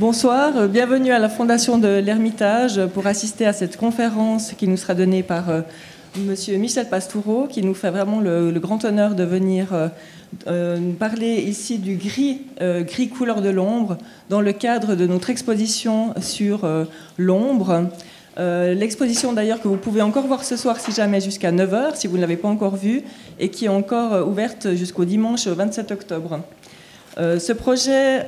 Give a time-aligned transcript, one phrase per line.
[0.00, 4.78] Bonsoir, euh, bienvenue à la Fondation de l'Ermitage pour assister à cette conférence qui nous
[4.78, 5.60] sera donnée par euh,
[6.16, 9.74] Monsieur Michel Pastoureau, qui nous fait vraiment le, grand honneur de venir
[10.46, 13.98] euh, nous parler ici du gris, gris couleur de l'ombre,
[14.30, 16.66] dans le cadre de notre exposition sur
[17.18, 17.90] l'ombre.
[18.38, 22.16] L'exposition d'ailleurs que vous pouvez encore voir ce soir si jamais jusqu'à 9h, si vous
[22.16, 23.02] ne l'avez pas encore vue,
[23.38, 26.40] et qui est encore ouverte jusqu'au dimanche 27 octobre.
[27.18, 27.38] Euh,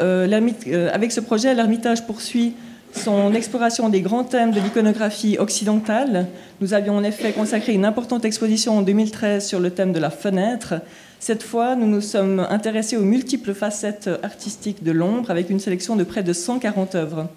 [0.00, 2.54] euh, euh, avec ce projet, l'Ermitage poursuit
[2.94, 6.26] son exploration des grands thèmes de l'iconographie occidentale.
[6.60, 10.10] Nous avions en effet consacré une importante exposition en 2013 sur le thème de la
[10.10, 10.74] fenêtre.
[11.18, 15.96] Cette fois, nous nous sommes intéressés aux multiples facettes artistiques de l'ombre avec une sélection
[15.96, 17.28] de près de 140 œuvres.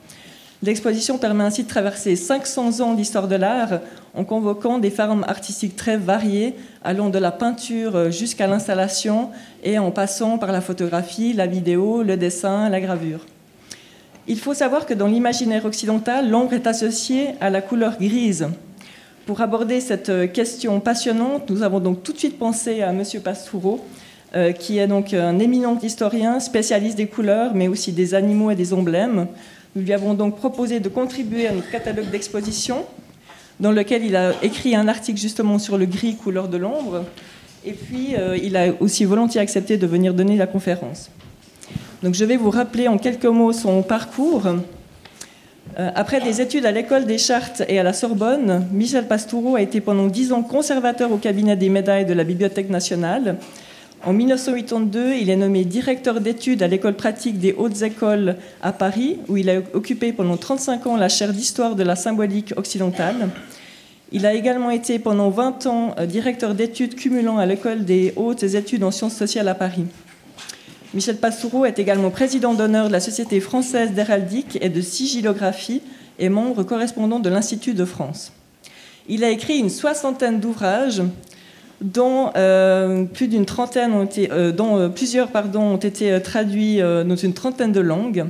[0.64, 3.82] L'exposition permet ainsi de traverser 500 ans d'histoire de l'art
[4.14, 9.30] en convoquant des formes artistiques très variées, allant de la peinture jusqu'à l'installation
[9.64, 13.26] et en passant par la photographie, la vidéo, le dessin, la gravure.
[14.28, 18.48] Il faut savoir que dans l'imaginaire occidental, l'ombre est associée à la couleur grise.
[19.26, 23.04] Pour aborder cette question passionnante, nous avons donc tout de suite pensé à M.
[23.24, 23.84] Pastoureau,
[24.60, 28.74] qui est donc un éminent historien, spécialiste des couleurs, mais aussi des animaux et des
[28.74, 29.28] emblèmes.
[29.76, 32.86] Nous lui avons donc proposé de contribuer à notre catalogue d'exposition,
[33.60, 37.04] dans lequel il a écrit un article justement sur le gris couleur de l'ombre.
[37.66, 41.12] Et puis, euh, il a aussi volontiers accepté de venir donner la conférence.
[42.04, 44.48] Donc, je vais vous rappeler en quelques mots son parcours.
[44.48, 49.62] Euh, après des études à l'école des Chartes et à la Sorbonne, Michel Pastoureau a
[49.62, 53.36] été pendant dix ans conservateur au cabinet des médailles de la Bibliothèque nationale
[54.04, 59.18] en 1982, il est nommé directeur d'études à l'école pratique des hautes écoles à Paris,
[59.28, 63.30] où il a occupé pendant 35 ans la chaire d'histoire de la symbolique occidentale.
[64.12, 68.44] Il a également été pendant 20 ans euh, directeur d'études cumulant à l'école des hautes
[68.44, 69.86] études en sciences sociales à Paris.
[70.94, 75.82] Michel Pastoureau est également président d'honneur de la Société française d'héraldique et de sigillographie
[76.20, 78.32] et membre correspondant de l'Institut de France.
[79.10, 81.02] Il a écrit une soixantaine d'ouvrages
[81.82, 86.80] dont euh, plus d'une trentaine ont été, euh, dont euh, plusieurs pardon, ont été traduits
[86.80, 88.26] dans une trentaine de langues.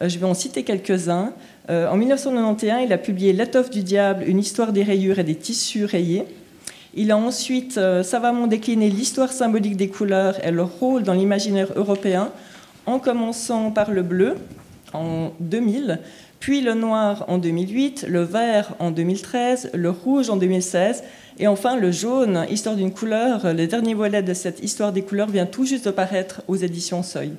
[0.00, 1.32] je vais en citer quelques-uns.
[1.68, 5.84] en 1991, il a publié L'étoffe du diable, une histoire des rayures et des tissus
[5.84, 6.24] rayés.
[6.94, 12.30] Il a ensuite savamment décliné l'histoire symbolique des couleurs et leur rôle dans l'imaginaire européen,
[12.84, 14.36] en commençant par le bleu
[14.92, 16.00] en 2000,
[16.40, 21.04] puis le noir en 2008, le vert en 2013, le rouge en 2016
[21.38, 25.28] et enfin, le jaune, Histoire d'une couleur, le dernier volet de cette Histoire des couleurs
[25.28, 27.32] vient tout juste de paraître aux éditions Seuil.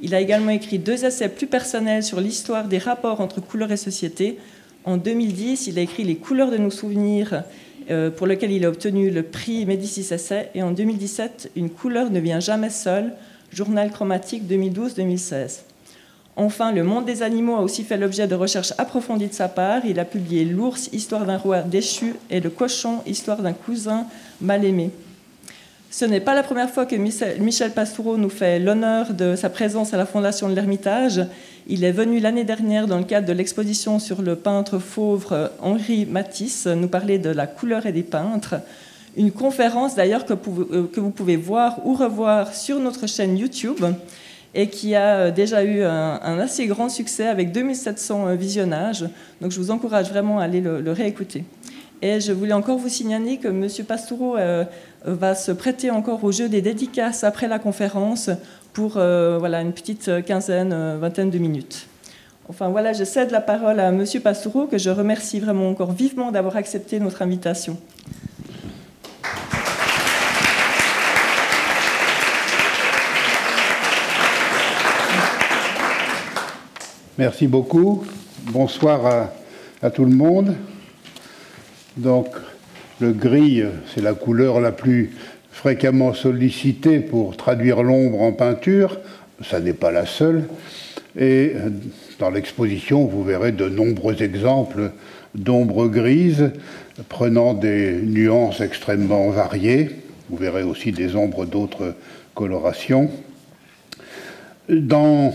[0.00, 3.76] Il a également écrit deux essais plus personnels sur l'histoire des rapports entre couleurs et
[3.76, 4.38] société.
[4.84, 7.44] En 2010, il a écrit Les couleurs de nos souvenirs,
[7.90, 10.50] euh, pour lequel il a obtenu le prix Médicis Essai.
[10.54, 13.12] Et en 2017, Une couleur ne vient jamais seule,
[13.50, 15.60] journal chromatique 2012-2016.
[16.36, 19.84] Enfin, le monde des animaux a aussi fait l'objet de recherches approfondies de sa part.
[19.84, 24.06] Il a publié L'ours, histoire d'un roi déchu, et Le cochon, histoire d'un cousin
[24.40, 24.90] mal aimé.
[25.92, 29.94] Ce n'est pas la première fois que Michel Pastoureau nous fait l'honneur de sa présence
[29.94, 31.24] à la Fondation de l'Ermitage.
[31.68, 36.04] Il est venu l'année dernière dans le cadre de l'exposition sur le peintre fauve Henri
[36.04, 38.56] Matisse nous parler de la couleur et des peintres.
[39.16, 43.84] Une conférence d'ailleurs que, euh, que vous pouvez voir ou revoir sur notre chaîne YouTube
[44.54, 49.04] et qui a euh, déjà eu un, assez grand succès avec 2700 euh, visionnages.
[49.40, 51.44] Donc je vous encourage vraiment à aller le, réécouter.
[52.02, 53.68] Et je voulais encore vous signaler que M.
[53.86, 54.64] Pastoureau euh,
[55.04, 58.30] va se prêter encore au jeu des dédicaces après la conférence
[58.72, 61.86] pour voilà, une petite quinzaine, vingtaine de minutes.
[62.48, 64.04] Enfin voilà, je cède la parole à M.
[64.22, 67.78] Pastoureau, que je remercie vraiment encore vivement d'avoir accepté notre invitation.
[77.16, 78.04] Merci beaucoup.
[78.50, 79.30] Bonsoir
[79.82, 80.56] à, tout le monde.
[81.96, 82.26] Donc,
[82.98, 83.62] le gris,
[83.94, 85.12] c'est la couleur la plus
[85.52, 88.98] fréquemment sollicitée pour traduire l'ombre en peinture.
[89.44, 90.48] Ça n'est pas la seule.
[91.16, 91.52] Et
[92.18, 94.90] dans l'exposition, vous verrez de nombreux exemples
[95.36, 96.50] d'ombres grises
[97.08, 99.90] prenant des nuances extrêmement variées.
[100.30, 101.94] Vous verrez aussi des ombres d'autres
[102.34, 103.08] colorations.
[104.68, 105.32] Dans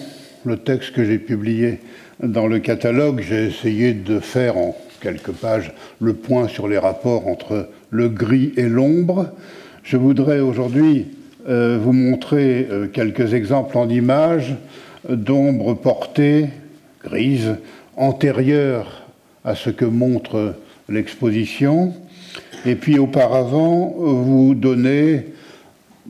[0.50, 1.78] le texte que j'ai publié
[2.24, 7.28] dans le catalogue, j'ai essayé de faire en quelques pages le point sur les rapports
[7.28, 9.30] entre le gris et l'ombre.
[9.84, 11.06] Je voudrais aujourd'hui
[11.48, 14.56] euh, vous montrer euh, quelques exemples en images
[15.08, 16.50] d'ombres portées,
[17.04, 17.56] grises,
[17.96, 19.04] antérieures
[19.46, 20.56] à ce que montre
[20.90, 21.94] l'exposition,
[22.66, 25.28] et puis auparavant vous donner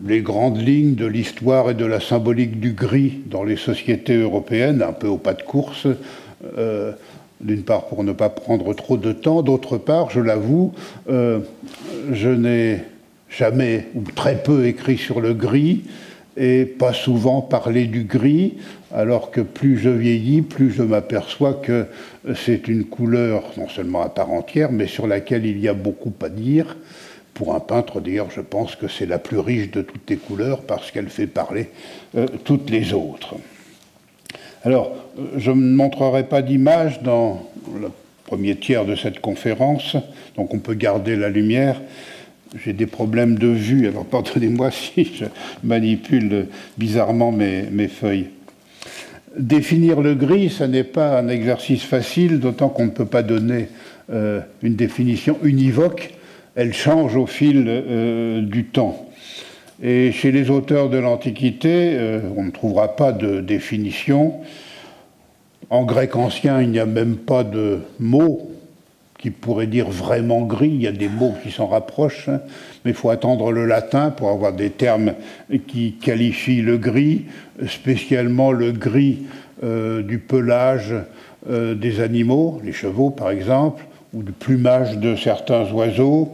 [0.06, 4.82] les grandes lignes de l'histoire et de la symbolique du gris dans les sociétés européennes,
[4.82, 5.88] un peu au pas de course,
[6.58, 6.94] euh,
[7.42, 10.74] d'une part pour ne pas prendre trop de temps, d'autre part, je l'avoue,
[11.10, 11.40] euh,
[12.12, 12.84] je n'ai
[13.30, 15.84] jamais ou très peu écrit sur le gris
[16.38, 18.58] et pas souvent parlé du gris,
[18.94, 21.86] alors que plus je vieillis, plus je m'aperçois que
[22.36, 26.14] c'est une couleur non seulement à part entière, mais sur laquelle il y a beaucoup
[26.22, 26.78] à dire.
[27.34, 30.62] Pour un peintre, d'ailleurs, je pense que c'est la plus riche de toutes les couleurs
[30.62, 31.70] parce qu'elle fait parler
[32.16, 33.36] euh, toutes les autres.
[34.64, 34.94] Alors,
[35.38, 37.50] je ne montrerai pas d'image dans
[37.80, 37.90] le
[38.26, 39.96] premier tiers de cette conférence,
[40.36, 41.82] donc on peut garder la lumière.
[42.64, 45.26] J'ai des problèmes de vue, alors pardonnez-moi si je
[45.64, 46.48] manipule
[46.78, 48.28] bizarrement mes, feuilles.
[49.38, 53.70] Définir le gris, ce n'est pas un exercice facile, d'autant qu'on ne peut pas donner
[54.12, 56.12] euh, une définition univoque
[56.60, 59.10] elle change au fil euh, du temps.
[59.82, 64.34] Et chez les auteurs de l'Antiquité, euh, on ne trouvera pas de définition.
[65.70, 68.52] En grec ancien, il n'y a même pas de mot
[69.18, 70.72] qui pourrait dire vraiment gris.
[70.74, 72.42] Il y a des mots qui s'en rapprochent, hein.
[72.84, 75.14] mais il faut attendre le latin pour avoir des termes
[75.68, 77.24] qui qualifient le gris,
[77.70, 79.20] spécialement le gris
[79.64, 80.94] euh, du pelage
[81.50, 86.34] des animaux, les chevaux par exemple, ou du plumage de certains oiseaux,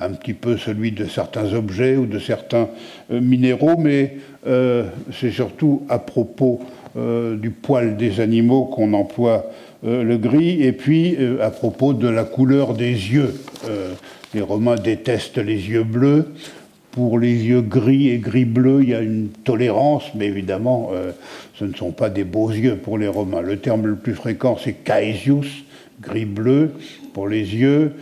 [0.00, 2.68] un petit peu celui de certains objets ou de certains
[3.10, 4.16] euh, minéraux, mais
[4.46, 6.60] euh, c'est surtout à propos
[6.96, 9.46] euh, du poil des animaux qu'on emploie
[9.84, 13.32] le gris, et puis à propos de la couleur des yeux.
[14.34, 16.34] les Romains détestent les yeux bleus.
[16.90, 20.90] Pour les yeux gris et gris-bleu, il y a une tolérance, mais évidemment,
[21.54, 23.40] ce ne sont pas des beaux yeux pour les Romains.
[23.40, 25.62] Le terme le plus fréquent, c'est caesius,
[26.02, 26.72] gris-bleu
[27.18, 27.94] pour les yeux.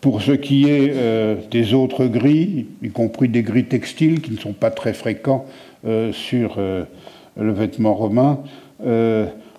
[0.00, 4.38] Pour ce qui est euh, des autres gris, y compris des gris textiles qui ne
[4.38, 5.44] sont pas très fréquents
[5.86, 6.84] euh, sur euh,
[7.38, 8.38] le vêtement romain,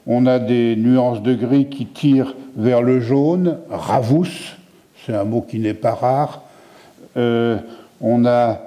[0.07, 4.57] on a des nuances de gris qui tirent vers le jaune, ravus,
[5.05, 6.41] c'est un mot qui n'est pas rare.
[7.15, 8.61] on a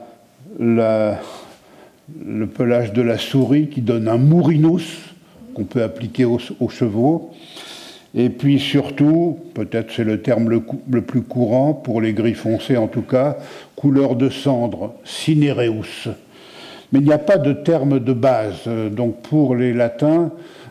[0.60, 1.16] le
[2.46, 4.98] pelage de la souris qui donne un mourinus
[5.54, 7.32] qu'on peut appliquer aux chevaux.
[8.14, 12.86] Et puis surtout, peut-être c'est le terme le, plus courant, pour les gris foncés en
[12.86, 13.36] tout cas,
[13.76, 16.08] couleur de cendre, cinereus.
[16.90, 18.66] Mais il n'y a pas de terme de base.
[18.66, 20.30] Donc pour les latins,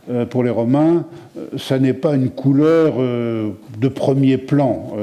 [0.09, 1.05] euh, pour les romains,
[1.37, 4.93] euh, ça n'est pas une couleur euh, de premier plan.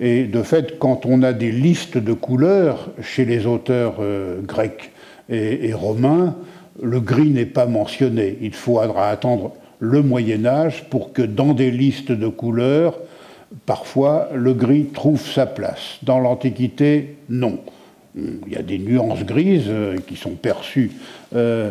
[0.00, 3.96] Et de fait, quand on a des listes de couleurs chez les auteurs
[4.46, 4.92] grecs
[5.28, 6.36] et, et romains,
[6.80, 8.38] le gris n'est pas mentionné.
[8.40, 12.98] Il faudra attendre le Moyen Âge pour que dans des listes de couleurs,
[13.66, 15.98] parfois le gris trouve sa place.
[16.02, 17.60] Dans l'Antiquité, non.
[18.16, 20.92] Il y a des nuances grises euh, qui sont perçues
[21.36, 21.70] euh,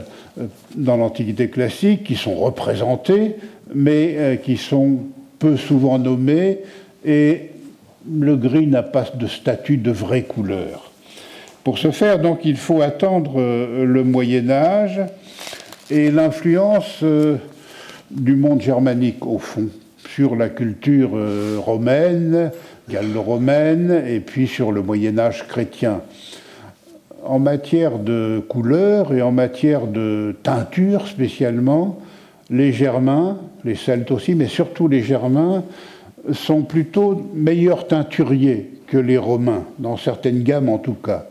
[0.75, 3.35] dans l'Antiquité classique, qui sont représentées,
[3.73, 4.99] mais euh, qui sont
[5.39, 6.59] peu souvent nommées,
[7.05, 7.49] et
[8.09, 10.91] le gris n'a pas de statut de vraie couleur.
[11.63, 15.01] Pour ce faire, donc, il faut attendre le Moyen Âge
[15.91, 17.03] et l'influence
[18.11, 19.67] du monde germanique au fond,
[20.09, 22.51] sur la culture euh, romaine,
[22.89, 26.01] gallo-romaine, et puis sur le Moyen Âge chrétien.
[27.25, 31.99] En matière de couleur et en matière de teinture spécialement,
[32.49, 35.63] les Germains, les Celtes aussi, mais surtout les Germains,
[36.31, 41.25] sont plutôt meilleurs teinturiers que les Romains, dans certaines gammes en tout cas.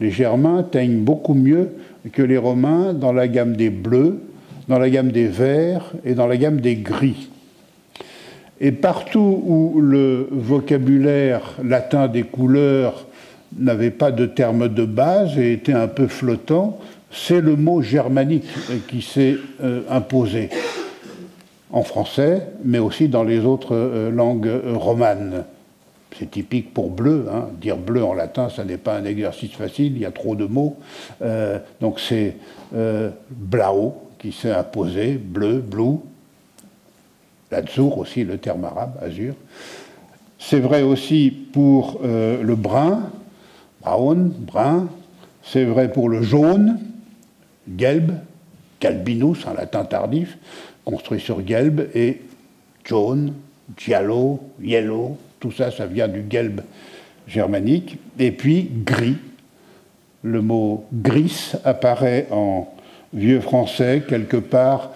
[0.00, 1.70] Les Germains teignent beaucoup mieux
[2.12, 4.20] que les Romains dans la gamme des bleus,
[4.68, 7.28] dans la gamme des verts et dans la gamme des gris.
[8.60, 13.06] Et partout où le vocabulaire latin des couleurs
[13.56, 16.78] n'avait pas de terme de base et était un peu flottant,
[17.10, 18.48] c'est le mot germanique
[18.88, 20.50] qui s'est euh, imposé
[21.70, 25.44] en français, mais aussi dans les autres euh, langues euh, romanes.
[26.18, 27.26] C'est typique pour bleu.
[27.32, 27.48] Hein.
[27.60, 30.46] Dire bleu en latin, ça n'est pas un exercice facile, il y a trop de
[30.46, 30.76] mots.
[31.80, 32.36] donc c'est
[33.30, 35.98] blau, qui s'est imposé, bleu, blue,
[37.50, 39.34] l'azur aussi, le terme arabe, azur.
[40.38, 43.10] C'est vrai aussi pour euh, le brun,
[43.82, 44.88] brown, brun.
[45.42, 46.78] C'est vrai pour le jaune,
[47.76, 48.12] gelb,
[48.80, 50.38] galbinus en latin tardif,
[50.84, 52.20] construit sur gelb, et
[52.84, 53.34] jaune,
[53.76, 56.60] giallo, yellow, tout ça, ça vient du gelb
[57.26, 57.98] germanique.
[58.18, 59.16] Et puis gris.
[60.22, 62.66] Le mot gris apparaît en
[63.12, 64.90] vieux français quelque part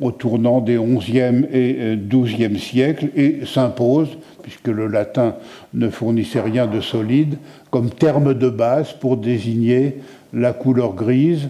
[0.00, 4.08] au tournant des XIe et XIIe siècles et s'impose,
[4.42, 5.36] puisque le latin
[5.74, 7.38] ne fournissait rien de solide,
[7.70, 9.98] comme terme de base pour désigner
[10.32, 11.48] la couleur grise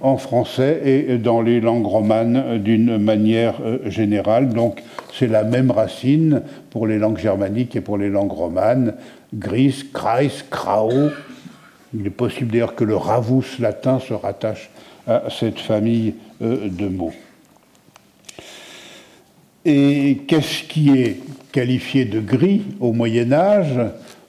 [0.00, 4.50] en français et dans les langues romanes d'une manière euh, générale.
[4.50, 8.94] Donc c'est la même racine pour les langues germaniques et pour les langues romanes.
[9.34, 11.10] Gris, kreis, krao.
[11.94, 14.70] Il est possible d'ailleurs que le ravus latin se rattache
[15.08, 17.14] à cette famille euh, de mots.
[19.64, 23.80] Et qu'est-ce qui est qualifié de gris au Moyen Âge?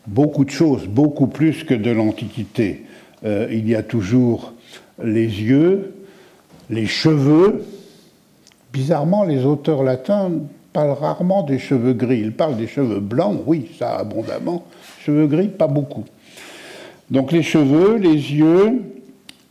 [0.07, 2.85] Beaucoup de choses, beaucoup plus que de l'Antiquité.
[3.25, 4.53] Euh, il y a toujours
[5.03, 5.93] les yeux,
[6.69, 7.65] les cheveux.
[8.71, 10.31] Bizarrement, les auteurs latins
[10.73, 12.21] parlent rarement des cheveux gris.
[12.21, 14.65] Ils parlent des cheveux blancs, oui, ça abondamment.
[15.05, 16.05] Cheveux gris, pas beaucoup.
[17.11, 18.81] Donc les cheveux, les yeux,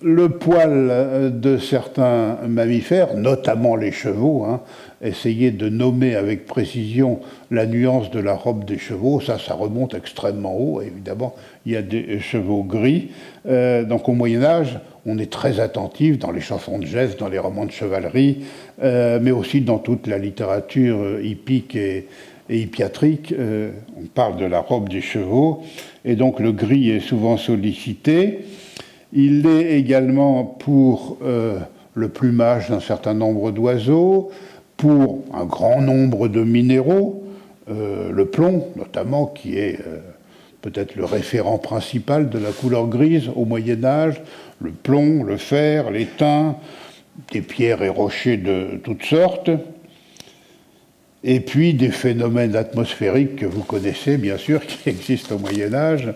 [0.01, 4.61] le poil de certains mammifères, notamment les chevaux, hein,
[5.03, 9.95] essayer de nommer avec précision la nuance de la robe des chevaux, ça, ça remonte
[9.95, 10.83] extrêmement haut.
[10.83, 11.35] Évidemment,
[11.67, 13.09] il y a des chevaux gris.
[13.47, 17.29] Euh, donc au Moyen Âge, on est très attentif dans les chansons de geste, dans
[17.29, 18.45] les romans de chevalerie,
[18.83, 22.07] euh, mais aussi dans toute la littérature hippique et,
[22.51, 23.35] hippiatrique.
[23.39, 25.63] Euh, on parle de la robe des chevaux,
[26.05, 28.41] et donc le gris est souvent sollicité.
[29.13, 31.19] Il l'est également pour
[31.99, 34.31] le plumage d'un certain nombre d'oiseaux,
[34.77, 37.25] pour un grand nombre de minéraux,
[37.69, 39.99] euh, le plomb notamment, qui est euh,
[40.63, 44.23] peut-être le référent principal de la couleur grise au Moyen Âge,
[44.61, 46.57] le plomb, le fer, l'étain,
[47.33, 49.51] des pierres et rochers de toutes sortes,
[51.25, 56.13] et puis des phénomènes atmosphériques que vous connaissez bien sûr, qui existent au Moyen Âge,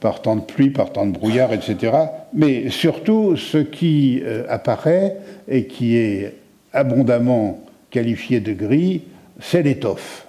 [0.00, 1.92] par temps de pluie, par temps de brouillard, etc.
[2.34, 5.16] Mais surtout, ce qui euh, apparaît
[5.48, 6.34] et qui est
[6.72, 9.02] abondamment qualifié de gris,
[9.40, 10.26] c'est l'étoffe.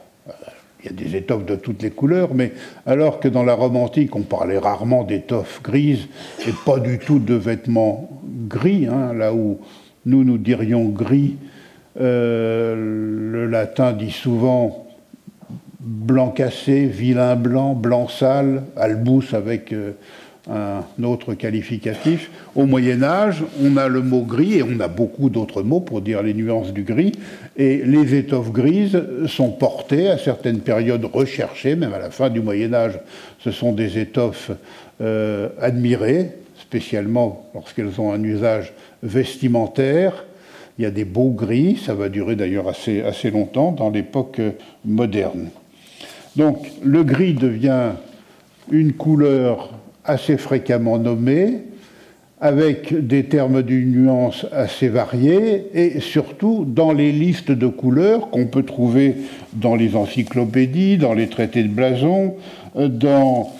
[0.82, 2.54] Il y a des étoffes de toutes les couleurs, mais
[2.86, 6.08] alors que dans la Rome antique, on parlait rarement d'étoffes grises
[6.48, 8.10] et pas du tout de vêtements
[8.48, 9.60] gris, hein, là où
[10.06, 11.38] nous nous dirions gris,
[11.96, 14.86] le latin dit souvent
[15.86, 19.92] blanc cassé, vilain blanc, blanc sale, albus avec euh,
[20.50, 22.32] un autre qualificatif.
[22.56, 26.02] Au Moyen Âge, on a le mot gris et on a beaucoup d'autres mots pour
[26.02, 27.14] dire les nuances du gris.
[27.56, 32.42] Et les étoffes grises sont portées à certaines périodes recherchées, même à la fin du
[32.42, 33.00] Moyen Âge.
[33.40, 34.52] Ce sont des étoffes
[35.02, 38.74] euh, admirées, spécialement lorsqu'elles ont un usage
[39.04, 40.26] vestimentaire.
[40.78, 44.42] Il y a des beaux gris, ça va durer d'ailleurs assez, assez longtemps dans l'époque
[44.84, 45.50] moderne.
[46.36, 47.92] Donc le gris devient
[48.70, 49.72] une couleur
[50.04, 51.60] assez fréquemment nommés,
[52.42, 58.48] avec des termes d'une nuance assez variée, et surtout dans les listes de couleurs qu'on
[58.48, 59.16] peut trouver
[59.54, 62.36] dans les encyclopédies, dans les traités de blason,
[62.76, 63.54] dans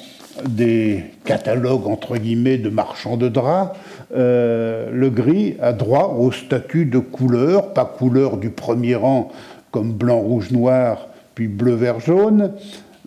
[0.44, 3.78] des catalogues entre guillemets de marchands de draps,
[4.16, 9.32] euh, le gris a droit au statut de couleur, pas couleur du premier rang
[9.72, 12.54] comme blanc, rouge, noir, puis bleu, vert, jaune,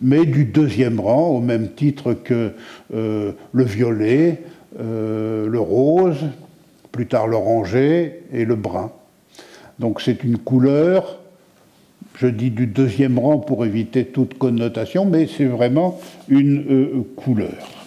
[0.01, 2.51] mais du deuxième rang, au même titre que
[2.93, 4.43] euh, le violet,
[4.79, 6.27] euh, le rose,
[6.91, 8.91] plus tard l'oranger et le brun.
[9.79, 11.19] Donc c'est une couleur,
[12.15, 17.79] je dis du deuxième rang pour éviter toute connotation, mais c'est vraiment une euh, couleur.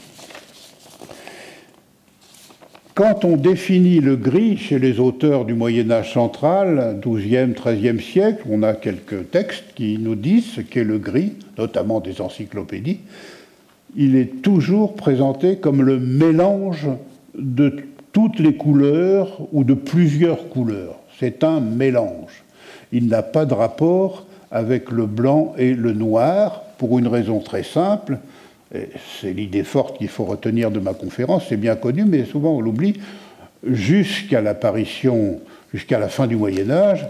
[2.95, 8.43] Quand on définit le gris chez les auteurs du Moyen Âge central, 12e, 13e siècle,
[8.51, 13.01] on a quelques textes qui nous disent ce qu'est le gris, notamment des encyclopédies.
[13.97, 16.89] Il est toujours présenté comme le mélange
[17.35, 17.77] de
[18.13, 20.97] toutes les couleurs ou de plusieurs couleurs.
[21.19, 22.42] C'est un mélange.
[22.93, 27.63] Il n'a pas de rapport avec le blanc et le noir pour une raison très
[27.63, 28.19] simple,
[29.21, 32.61] c'est l'idée forte qu'il faut retenir de ma conférence, c'est bien connu, mais souvent on
[32.61, 32.95] l'oublie,
[33.65, 35.41] jusqu'à l'apparition,
[35.73, 37.07] jusqu'à la fin du Moyen Âge,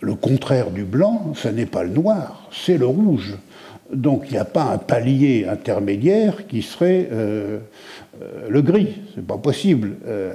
[0.00, 3.36] le contraire du blanc, ce n'est pas le noir, c'est le rouge.
[3.92, 7.58] Donc il n'y a pas un palier intermédiaire qui serait euh,
[8.22, 9.96] euh, le gris, c'est pas possible.
[10.06, 10.34] Euh,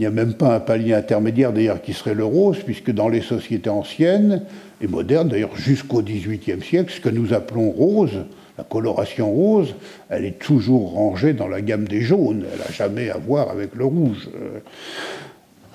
[0.00, 3.10] il n'y a même pas un palier intermédiaire d'ailleurs qui serait le rose, puisque dans
[3.10, 4.44] les sociétés anciennes
[4.80, 8.24] et modernes, d'ailleurs jusqu'au XVIIIe siècle, ce que nous appelons rose,
[8.56, 9.74] la coloration rose,
[10.08, 13.74] elle est toujours rangée dans la gamme des jaunes, elle n'a jamais à voir avec
[13.74, 14.30] le rouge.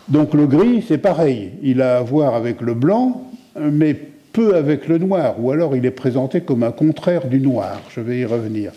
[0.07, 3.95] Donc le gris, c'est pareil, il a à voir avec le blanc, mais
[4.33, 8.01] peu avec le noir, ou alors il est présenté comme un contraire du noir, je
[8.01, 8.71] vais y revenir,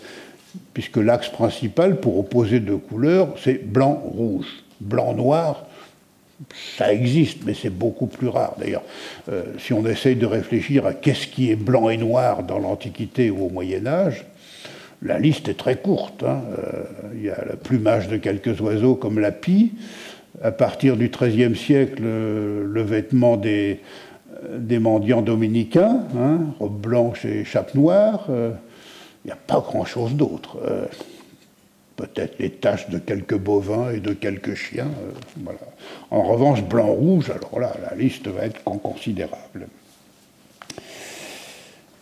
[0.75, 4.45] puisque l'axe principal pour opposer deux couleurs, c'est blanc-rouge.
[4.81, 5.65] Blanc-noir,
[6.77, 8.55] ça existe, mais c'est beaucoup plus rare.
[8.57, 8.83] D'ailleurs,
[9.31, 13.29] euh, si on essaye de réfléchir à qu'est-ce qui est blanc et noir dans l'Antiquité
[13.29, 14.25] ou au Moyen Âge,
[15.01, 16.23] la liste est très courte.
[16.23, 16.41] Hein.
[16.57, 16.83] Euh,
[17.15, 19.73] il y a le plumage de quelques oiseaux comme la pie.
[20.41, 23.81] À partir du XIIIe siècle, le vêtement des,
[24.79, 28.27] mendiants dominicains, hein, robe blanche et chape noire.
[28.29, 28.51] Euh,
[29.25, 30.57] il n'y a pas grand-chose d'autre
[31.99, 34.87] peut-être les taches de quelques bovins et de quelques chiens.
[34.87, 35.51] Euh.
[36.11, 39.67] En revanche, blanc-rouge, alors là, la liste va être considérable.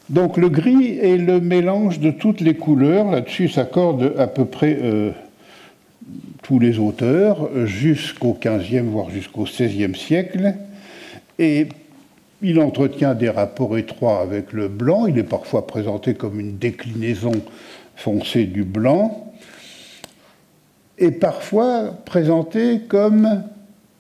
[0.09, 3.09] Donc le gris est le mélange de toutes les couleurs.
[3.09, 5.11] Là-dessus s'accordent à peu près euh,
[6.43, 10.53] tous les auteurs, jusqu'au XVe, voire jusqu'au XVIe siècle.
[11.39, 11.67] Et
[12.43, 15.07] il entretient des rapports étroits avec le blanc.
[15.07, 17.33] Il est parfois présenté comme une déclinaison
[17.95, 19.27] foncée du blanc
[20.97, 23.43] est parfois présenté comme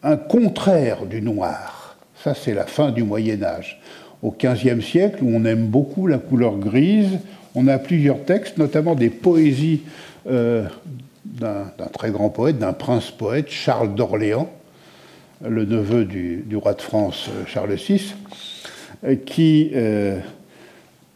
[0.03, 1.95] un contraire du noir.
[2.23, 3.79] Ça, c'est la fin du Moyen Âge.
[4.23, 7.19] Au XVe siècle, où on aime beaucoup la couleur grise,
[7.53, 9.81] on a plusieurs textes, notamment des poésies
[10.29, 10.65] euh,
[11.25, 14.49] d'un très grand poète, d'un prince-poète, Charles d'Orléans,
[15.47, 18.15] le neveu du, roi de France euh, Charles VI,
[19.03, 19.71] euh, qui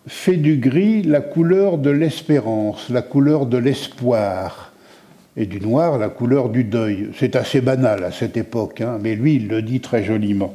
[0.07, 4.70] fait du gris la couleur de l'espérance, la couleur de l'espoir
[5.37, 7.09] et du noir la couleur du deuil.
[7.17, 10.53] C'est assez banal à cette époque, hein, mais lui, il le dit très joliment.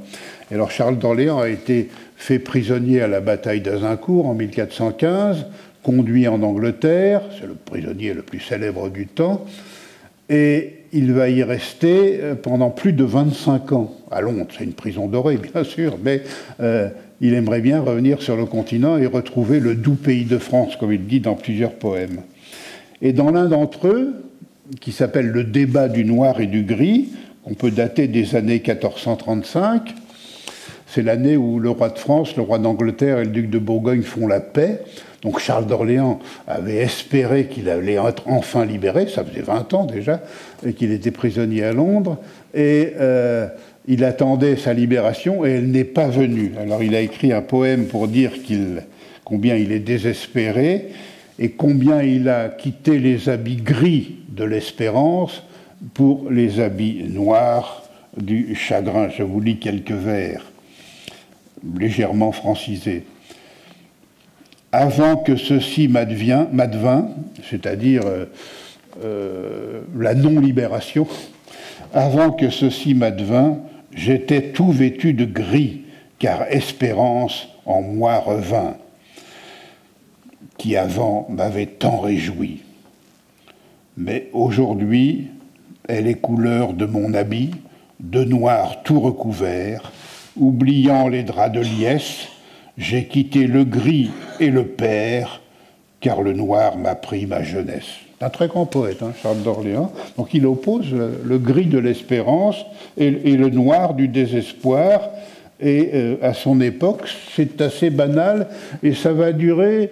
[0.50, 5.46] Et alors Charles d'Orléans a été fait prisonnier à la bataille d'Azincourt en 1415,
[5.82, 9.44] conduit en Angleterre, c'est le prisonnier le plus célèbre du temps,
[10.28, 14.46] et il va y rester euh, pendant plus de 25 ans, à Londres.
[14.56, 16.22] C'est une prison dorée, bien sûr, mais
[16.60, 16.88] euh,
[17.20, 20.92] il aimerait bien revenir sur le continent et retrouver le doux pays de France, comme
[20.92, 22.20] il dit dans plusieurs poèmes.
[23.02, 24.14] Et dans l'un d'entre eux,
[24.80, 27.08] qui s'appelle Le débat du noir et du gris,
[27.44, 29.94] qu'on peut dater des années 1435.
[30.86, 34.02] C'est l'année où le roi de France, le roi d'Angleterre et le duc de Bourgogne
[34.02, 34.80] font la paix.
[35.22, 40.22] Donc Charles d'Orléans avait espéré qu'il allait être enfin libéré, ça faisait 20 ans déjà,
[40.76, 42.18] qu'il était prisonnier à Londres.
[42.54, 43.48] Et euh,
[43.88, 46.52] il attendait sa libération et elle n'est pas venue.
[46.60, 48.32] Alors il a écrit un poème pour dire
[49.24, 50.88] combien il est désespéré
[51.38, 55.42] et combien il a quitté les habits gris de l'espérance
[55.94, 57.82] pour les habits noirs
[58.16, 59.08] du chagrin.
[59.08, 60.42] Je vous lis quelques vers
[61.78, 63.04] légèrement francisés.
[64.72, 67.08] Avant que ceci m'advint,
[67.48, 68.26] c'est-à-dire euh,
[69.02, 71.06] euh, la non-libération,
[71.94, 73.58] avant que ceci m'advint,
[73.94, 75.82] j'étais tout vêtu de gris,
[76.18, 78.76] car espérance en moi revint,
[80.58, 82.62] qui avant m'avait tant réjoui.
[83.96, 85.28] Mais aujourd'hui,
[85.88, 87.50] elle est couleur de mon habit,
[88.00, 89.92] de noir tout recouvert,
[90.36, 92.28] oubliant les draps de liesse,
[92.76, 95.40] j'ai quitté le gris et le père,
[96.00, 97.86] car le noir m'a pris ma jeunesse.
[98.20, 99.92] Un très grand poète, hein, Charles d'Orléans.
[100.16, 102.56] Donc il oppose le, gris de l'espérance
[102.96, 105.10] et, le noir du désespoir.
[105.58, 108.48] Et euh, à son époque, c'est assez banal
[108.82, 109.90] et ça va durer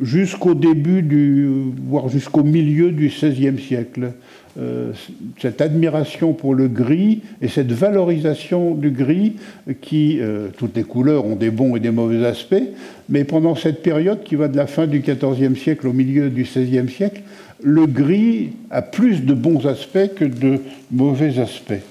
[0.00, 1.48] jusqu'au début du,
[1.86, 4.12] voire jusqu'au milieu du XVIe siècle.
[4.56, 4.92] Euh,
[5.40, 9.34] cette admiration pour le gris et cette valorisation du gris,
[9.80, 12.62] qui, euh, toutes les couleurs ont des bons et des mauvais aspects,
[13.08, 16.44] mais pendant cette période qui va de la fin du XIVe siècle au milieu du
[16.44, 17.22] XVIe siècle,
[17.64, 20.60] le gris a plus de bons aspects que de
[20.92, 21.82] mauvais aspects.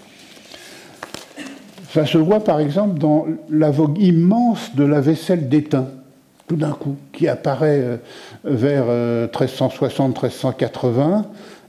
[1.92, 5.90] Ça se voit par exemple dans la vogue immense de la vaisselle d'étain
[6.54, 7.98] tout d'un coup, qui apparaît euh,
[8.44, 11.22] vers 1360-1380 euh,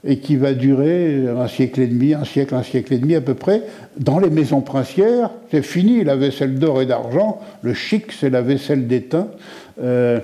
[0.06, 3.22] et qui va durer un siècle et demi, un siècle, un siècle et demi à
[3.22, 3.62] peu près.
[3.96, 7.40] Dans les maisons princières, c'est fini la vaisselle d'or et d'argent.
[7.62, 9.28] Le chic, c'est la vaisselle d'étain.
[9.82, 10.20] Euh,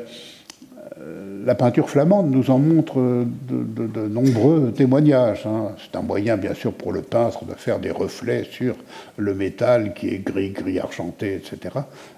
[1.46, 5.46] la peinture flamande nous en montre de, nombreux témoignages.
[5.46, 5.70] Hein.
[5.78, 8.76] C'est un moyen, bien sûr, pour le peintre de faire des reflets sur
[9.16, 11.76] le métal qui est gris, gris argenté, etc.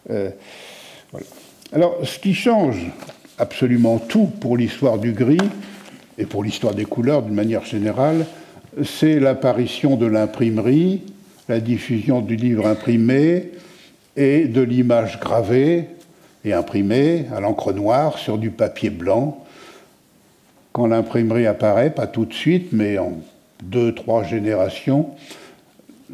[0.09, 1.27] voilà.
[1.75, 2.77] Alors, ce qui change
[3.39, 5.39] absolument tout pour l'histoire du gris
[6.19, 8.27] et pour l'histoire des couleurs d'une manière générale,
[8.85, 11.01] c'est l'apparition de l'imprimerie,
[11.49, 13.53] la diffusion du livre imprimé
[14.19, 15.87] et de l'image gravée
[16.45, 19.43] et imprimée à l'encre noire sur du papier blanc.
[20.73, 23.13] Quand l'imprimerie apparaît, pas tout de suite, mais en
[23.63, 25.09] deux, trois générations,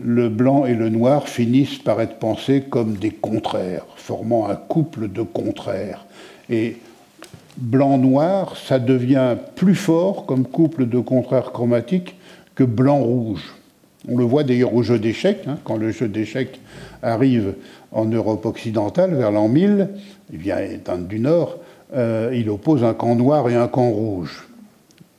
[0.02, 5.08] le blanc et le noir finissent par être pensés comme des contraires, formant un couple
[5.08, 6.06] de contraires.
[6.50, 6.76] Et
[7.56, 12.16] blanc-noir, ça devient plus fort comme couple de contraires chromatiques
[12.54, 13.54] que blanc-rouge.
[14.08, 16.60] On le voit d'ailleurs au jeu d'échecs, hein, quand le jeu d'échecs
[17.02, 17.54] arrive
[17.90, 19.88] en Europe occidentale vers l'an 1000,
[20.32, 20.58] il vient
[21.08, 21.58] du Nord,
[21.94, 24.46] euh, il oppose un camp noir et un camp rouge.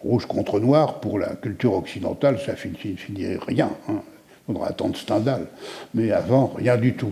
[0.01, 3.69] Rouge contre noir, pour la culture occidentale, ça finit, finit rien.
[3.89, 4.01] Hein.
[4.49, 5.45] Il faudra attendre Stendhal.
[5.93, 7.11] Mais avant, rien du tout.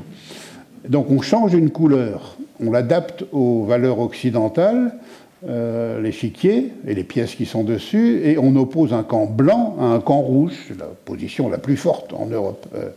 [0.89, 4.95] Donc on change une couleur, on l'adapte aux valeurs occidentales,
[5.47, 9.83] euh, l'échiquier et les pièces qui sont dessus, et on oppose un camp blanc à
[9.83, 12.65] un camp rouge, c'est la position la plus forte en Europe.
[12.75, 12.89] Euh,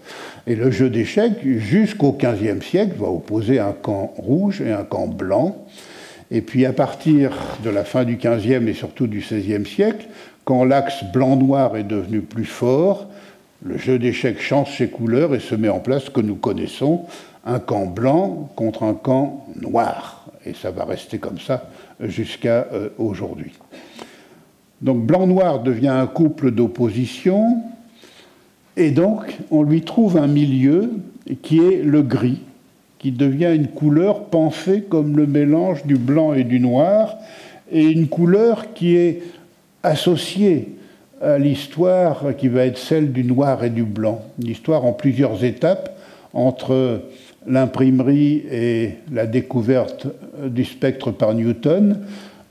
[0.47, 5.07] et le jeu d'échecs, jusqu'au XVe siècle, va opposer un camp rouge et un camp
[5.07, 5.67] blanc.
[6.31, 10.07] Et puis à partir de la fin du XVe et surtout du XVIe siècle,
[10.45, 13.10] quand l'axe blanc-noir est devenu plus fort,
[13.63, 17.05] le jeu d'échecs change ses couleurs et se met en place ce que nous connaissons,
[17.45, 20.27] un camp blanc contre un camp noir.
[20.47, 21.69] Et ça va rester comme ça
[22.01, 23.53] jusqu'à euh, aujourd'hui.
[24.81, 27.63] Donc blanc-noir devient un couple d'opposition,
[28.77, 30.93] et donc on lui trouve un milieu
[31.43, 32.41] qui est le gris,
[32.99, 37.17] qui devient une couleur pensée comme le mélange du blanc et du noir,
[37.71, 39.23] et une couleur qui est
[39.83, 40.77] associée
[41.21, 45.45] à l'histoire qui va être celle du noir et du blanc, une histoire en plusieurs
[45.45, 45.97] étapes
[46.33, 47.03] entre
[47.47, 50.07] l'imprimerie et la découverte
[50.43, 52.01] du spectre par Newton.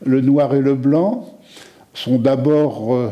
[0.05, 1.39] Le noir et le blanc
[1.93, 3.11] sont d'abord euh,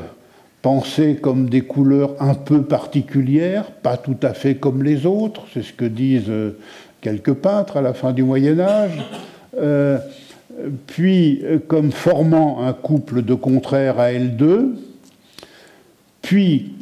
[0.62, 5.64] pensés comme des couleurs un peu particulières, pas tout à fait comme les autres, c'est
[5.64, 6.58] ce que disent euh,
[7.02, 9.04] quelques peintres à la fin du Moyen Âge,
[9.60, 9.98] euh,
[10.88, 14.70] puis comme formant un couple de contraires à L2,
[16.28, 16.74] puis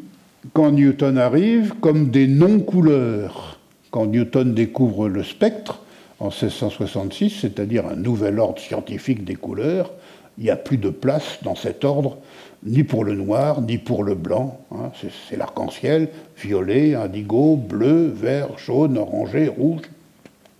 [0.53, 3.60] quand Newton arrive, comme des non-couleurs
[3.91, 5.84] quand Newton découvre le spectre
[6.19, 9.91] en 1666, c'est-à-dire un nouvel ordre scientifique des couleurs,
[10.39, 12.17] il n'y a plus de place dans cet ordre,
[12.63, 14.60] ni pour le noir, ni pour le blanc.
[14.71, 14.89] Hein.
[15.29, 16.10] c'est l'arc-en-ciel,
[16.41, 19.84] violet, indigo, bleu, vert, jaune, orangé, rouge.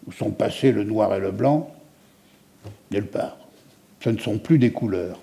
[0.06, 1.72] Où sont passés le noir et le blanc
[2.92, 3.38] Nulle part.
[4.02, 5.20] Ce ne sont plus des couleurs.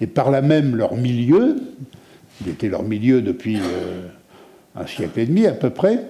[0.00, 1.62] Et par là même leur milieu,
[2.42, 4.06] qui était leur milieu depuis euh,
[4.76, 6.00] un siècle et demi à peu près,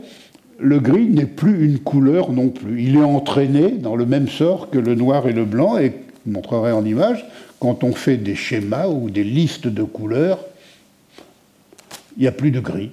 [0.58, 2.82] le gris n'est plus une couleur non plus.
[2.82, 5.92] Il est entraîné dans le même sort que le noir et le blanc, et
[6.26, 7.24] je montrerai en image,
[7.60, 10.40] quand on fait des schémas ou des listes de couleurs,
[12.16, 12.90] il n'y a plus de gris,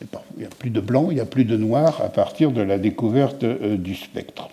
[0.00, 2.62] il n'y a plus de blanc, il n'y a plus de noir à partir de
[2.62, 4.48] la découverte euh, du spectre.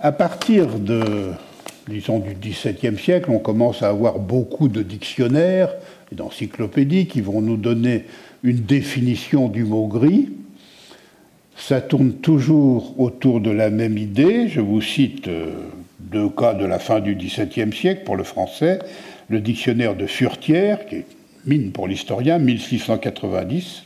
[0.00, 1.32] À partir de,
[1.88, 5.72] disons, du XVIIe siècle, on commence à avoir beaucoup de dictionnaires
[6.12, 8.04] et d'encyclopédies qui vont nous donner
[8.42, 10.28] une définition du mot gris.
[11.56, 14.48] Ça tourne toujours autour de la même idée.
[14.48, 15.52] Je vous cite euh,
[15.98, 18.78] deux cas de la fin du XVIIe siècle pour le français.
[19.28, 21.06] Le dictionnaire de Furtière, qui est
[21.46, 23.84] mine pour l'historien, 1690.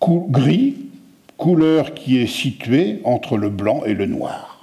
[0.00, 0.76] gris,
[1.36, 4.57] couleur qui est située entre le blanc et le noir.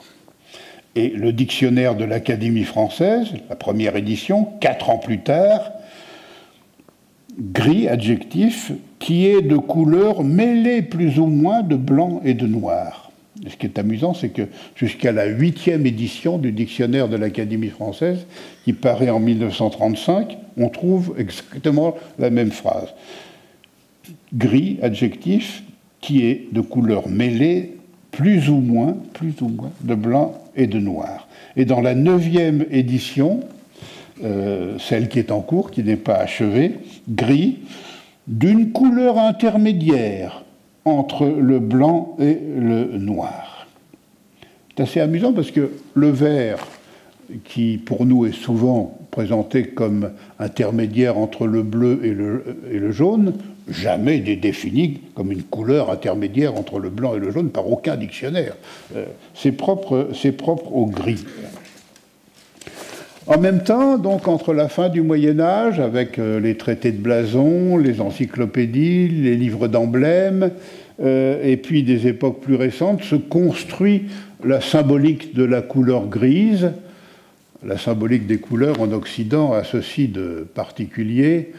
[0.96, 5.72] Et le dictionnaire de l'Académie française, la première édition, quatre ans plus tard,
[7.38, 13.12] gris, adjectif, qui est de couleur mêlée plus ou moins de blanc et de noir.
[13.46, 14.44] ce qui est amusant, c'est que
[14.76, 18.26] jusqu'à la huitième édition du dictionnaire de l'Académie française,
[18.64, 22.94] qui paraît en 1935, on trouve exactement la même phrase.
[24.34, 25.64] Gris, adjectif,
[26.00, 27.78] qui est de couleur mêlée
[28.12, 31.28] plus ou moins, plus ou moins de blanc et de noir.
[31.56, 33.42] Et dans la neuvième édition,
[34.24, 36.76] euh, celle qui est en cours, qui n'est pas achevée,
[37.10, 37.60] gris,
[38.28, 40.44] d'une couleur intermédiaire
[40.86, 43.68] entre le blanc et le noir.
[44.76, 46.60] C'est assez amusant parce que le vert,
[47.44, 52.92] qui pour nous est souvent présenté comme intermédiaire entre le bleu et le, et le
[52.92, 53.34] jaune,
[53.68, 57.96] jamais n'est défini comme une couleur intermédiaire entre le blanc et le jaune par aucun
[57.96, 58.56] dictionnaire.
[58.96, 60.08] Euh, c'est propre,
[60.72, 61.24] au gris.
[63.28, 67.02] En même temps, donc, entre la fin du Moyen Âge, avec euh, les traités de
[67.02, 70.52] blason, les encyclopédies, les livres d'emblèmes,
[71.02, 74.04] euh, et puis des époques plus récentes, se construit
[74.44, 76.72] la symbolique de la couleur grise.
[77.66, 81.54] La symbolique des couleurs en Occident a ceci de particulier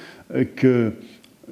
[0.55, 0.93] que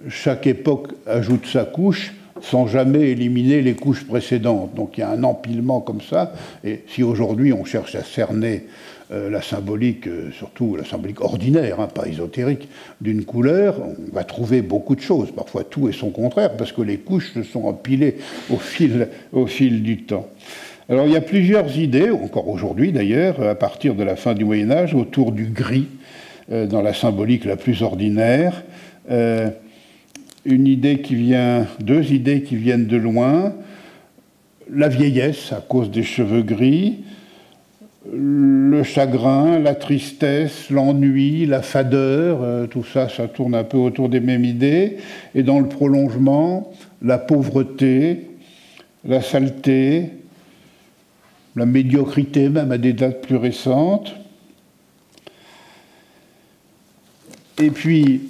[0.09, 4.75] chaque époque ajoute sa couche sans jamais éliminer les couches précédentes.
[4.75, 8.65] Donc il y a un empilement comme ça, et si aujourd'hui on cherche à cerner
[9.13, 12.69] euh, la symbolique, euh, surtout la symbolique ordinaire, hein, pas ésotérique,
[13.01, 16.83] d'une couleur, on va trouver beaucoup de choses, parfois tout et son contraire, parce que
[16.83, 18.17] les couches se sont empilées
[18.51, 20.27] au fil, au fil du temps.
[20.89, 24.45] Alors il y a plusieurs idées, encore aujourd'hui d'ailleurs, à partir de la fin du
[24.45, 25.89] Moyen Âge, autour du gris,
[26.51, 28.65] euh, dans la symbolique la plus ordinaire.
[30.45, 33.55] Une idée qui vient, deux idées qui viennent de loin,
[34.71, 37.05] la vieillesse à cause des cheveux gris,
[38.13, 44.11] le chagrin, la tristesse, l'ennui, la fadeur, euh, tout ça, ça tourne un peu autour
[44.11, 44.99] des mêmes idées.
[45.35, 48.29] Et dans le prolongement, la pauvreté,
[49.07, 50.11] la saleté,
[51.57, 54.15] la médiocrité même à des dates plus récentes.
[57.63, 58.23] Et puis,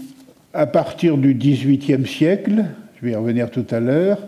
[0.54, 2.64] à partir du XVIIIe siècle,
[2.96, 4.18] je vais y revenir tout à l'heure,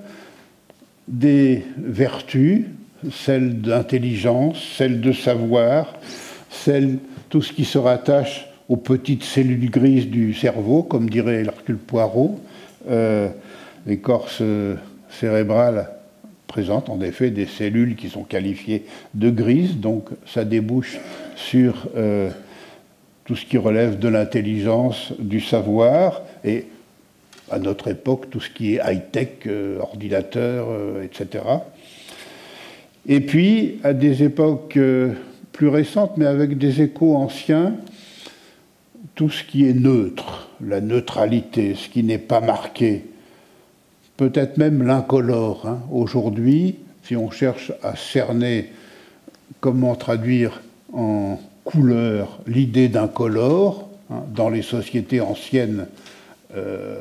[1.07, 2.65] des vertus,
[3.13, 5.95] celles d'intelligence, celles de savoir,
[6.51, 6.99] celles,
[7.31, 12.41] tout ce qui se rattache aux petites cellules grises du cerveau, comme dirait Hercule Poirot.
[12.91, 13.29] Euh,
[13.87, 14.43] L'écorce
[15.09, 15.91] cérébrale
[16.49, 18.85] présente en effet des cellules qui sont qualifiées
[19.15, 20.99] de grises, donc ça débouche
[21.37, 22.31] sur euh,
[23.27, 26.67] tout ce qui relève de l'intelligence, du savoir, et
[27.51, 31.45] à notre époque, tout ce qui est high-tech, euh, ordinateur, euh, etc.
[33.07, 35.13] Et puis, à des époques euh,
[35.53, 37.75] plus récentes, mais avec des échos anciens,
[39.17, 43.07] tout ce qui est neutre, la neutralité, ce qui n'est pas marqué,
[44.17, 45.67] peut-être même l'incolore.
[45.67, 45.81] Hein.
[45.91, 48.73] Aujourd'hui, si on cherche à cerner
[49.61, 50.61] comment traduire
[50.93, 55.87] en couleur l'idée d'incolore, hein, dans les sociétés anciennes,
[56.57, 56.97] euh,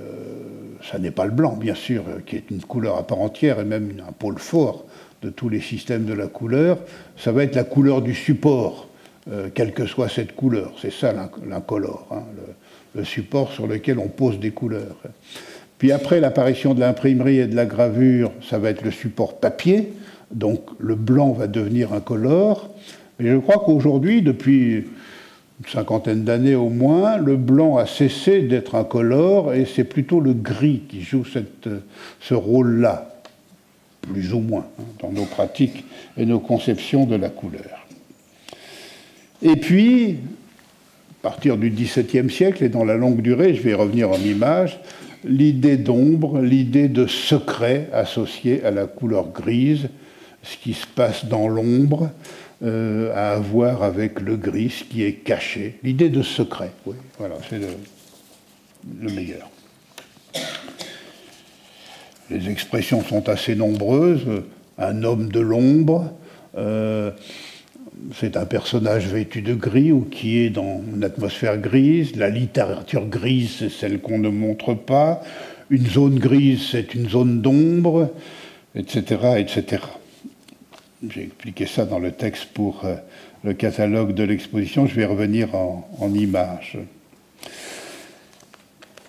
[0.92, 3.64] ça n'est pas le blanc, bien sûr, qui est une couleur à part entière et
[3.64, 4.86] même un pôle fort
[5.22, 6.80] de tous les systèmes de la couleur.
[7.16, 8.90] Ça va être la couleur du support,
[9.32, 10.74] euh, quelle que soit cette couleur.
[10.82, 11.14] C'est ça
[11.48, 12.24] l'incolore, hein,
[12.96, 14.98] le, support sur lequel on pose des couleurs.
[15.78, 19.94] Puis après l'apparition de l'imprimerie et de la gravure, ça va être le support papier.
[20.32, 22.70] Donc le blanc va devenir incolore.
[23.20, 24.76] Je crois qu'aujourd'hui, depuis
[25.60, 30.34] une cinquantaine d'années au moins, le blanc a cessé d'être incolore et c'est plutôt le
[30.34, 33.22] gris qui joue ce rôle-là,
[34.02, 35.86] plus ou moins, hein, dans nos pratiques
[36.18, 37.88] et nos conceptions de la couleur.
[39.42, 40.18] Et puis,
[41.22, 44.80] à partir du XVIIe siècle et dans la longue durée, je vais revenir en image,
[45.24, 49.88] l'idée d'ombre, l'idée de secret associé à la couleur grise,
[50.44, 52.12] ce qui se passe dans l'ombre,
[52.64, 55.78] euh, à avoir avec le gris qui est caché.
[55.84, 59.50] L'idée de secret, oui, voilà, c'est le, meilleur.
[62.30, 64.26] Les expressions sont assez nombreuses.
[64.78, 66.14] Un homme de l'ombre,
[66.58, 67.12] euh,
[68.14, 72.16] c'est un personnage vêtu de gris ou qui est dans une atmosphère grise.
[72.16, 75.22] La littérature grise, c'est celle qu'on ne montre pas.
[75.70, 78.12] Une zone grise, c'est une zone d'ombre,
[78.76, 79.82] etc., etc.
[81.10, 82.96] J'ai expliqué ça dans le texte pour euh,
[83.44, 84.88] le catalogue de l'exposition.
[84.88, 86.78] Je vais revenir en, images.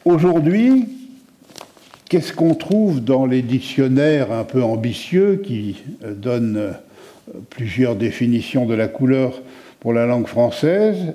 [0.04, 0.86] Aujourd'hui,
[2.08, 6.72] qu'est-ce qu'on trouve dans les dictionnaires un peu ambitieux qui euh, donnent euh,
[7.50, 9.40] plusieurs définitions de la couleur
[9.80, 11.14] pour la langue française?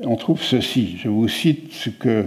[0.00, 0.98] On trouve ceci.
[0.98, 2.24] Je vous cite ce que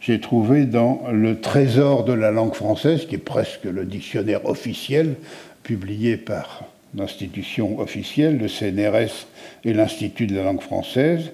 [0.00, 5.16] j'ai trouvé dans le Trésor de la langue française, qui est presque le dictionnaire officiel
[5.62, 9.26] publié par l'institution officielle, le CNRS
[9.64, 11.30] et l'Institut de la langue française,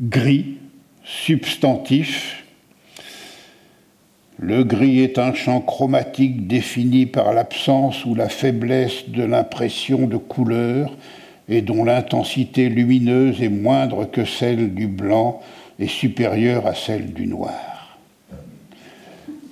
[0.00, 0.56] gris,
[1.04, 2.44] substantif.
[4.38, 10.16] Le gris est un champ chromatique défini par l'absence ou la faiblesse de l'impression de
[10.16, 10.96] couleur
[11.48, 15.40] et dont l'intensité lumineuse est moindre que celle du blanc
[15.78, 17.98] et supérieure à celle du noir.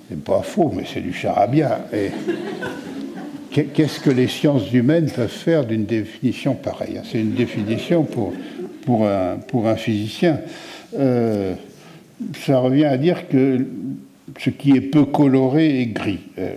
[0.09, 1.85] C'est pas faux, mais c'est du charabia.
[1.93, 2.11] Et
[3.51, 8.33] qu'est-ce que les sciences humaines peuvent faire d'une définition pareille C'est une définition pour,
[8.85, 10.39] pour, un, pour un physicien.
[10.97, 11.53] Euh,
[12.45, 13.65] ça revient à dire que
[14.39, 16.19] ce qui est peu coloré est gris.
[16.37, 16.55] Euh,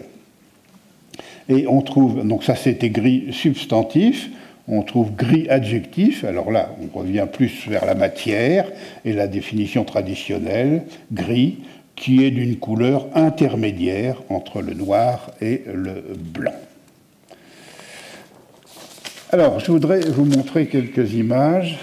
[1.48, 4.30] et on trouve, donc ça c'était gris substantif,
[4.66, 8.70] on trouve gris adjectif, alors là on revient plus vers la matière
[9.04, 11.58] et la définition traditionnelle, gris,
[11.96, 16.54] qui est d'une couleur intermédiaire entre le noir et le blanc.
[19.34, 21.76] Alors, je voudrais vous montrer quelques images.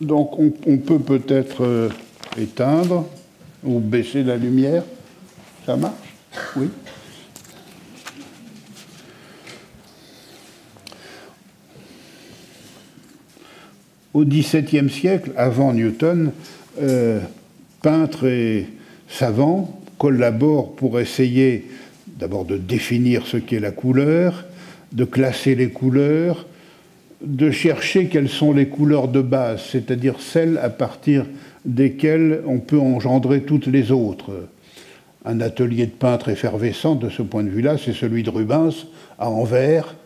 [0.00, 1.88] Donc, on, peut peut-être euh,
[2.38, 3.08] éteindre
[3.64, 4.84] ou baisser la lumière.
[5.66, 6.14] Ça marche?
[6.54, 6.70] Oui.
[14.14, 16.30] Au XVIIe siècle, avant Newton,
[16.80, 17.18] euh,
[17.82, 18.68] peintres et
[19.08, 21.71] savants collaborent pour essayer
[22.22, 24.44] d'abord de définir ce qu'est la couleur,
[24.92, 26.46] de classer les couleurs,
[27.20, 31.26] de chercher quelles sont les couleurs de base, c'est-à-dire celles à partir
[31.64, 34.30] desquelles on peut engendrer toutes les autres.
[35.24, 38.86] Un atelier de peintre effervescent de ce point de vue-là, c'est celui de Rubens
[39.18, 39.96] à Anvers,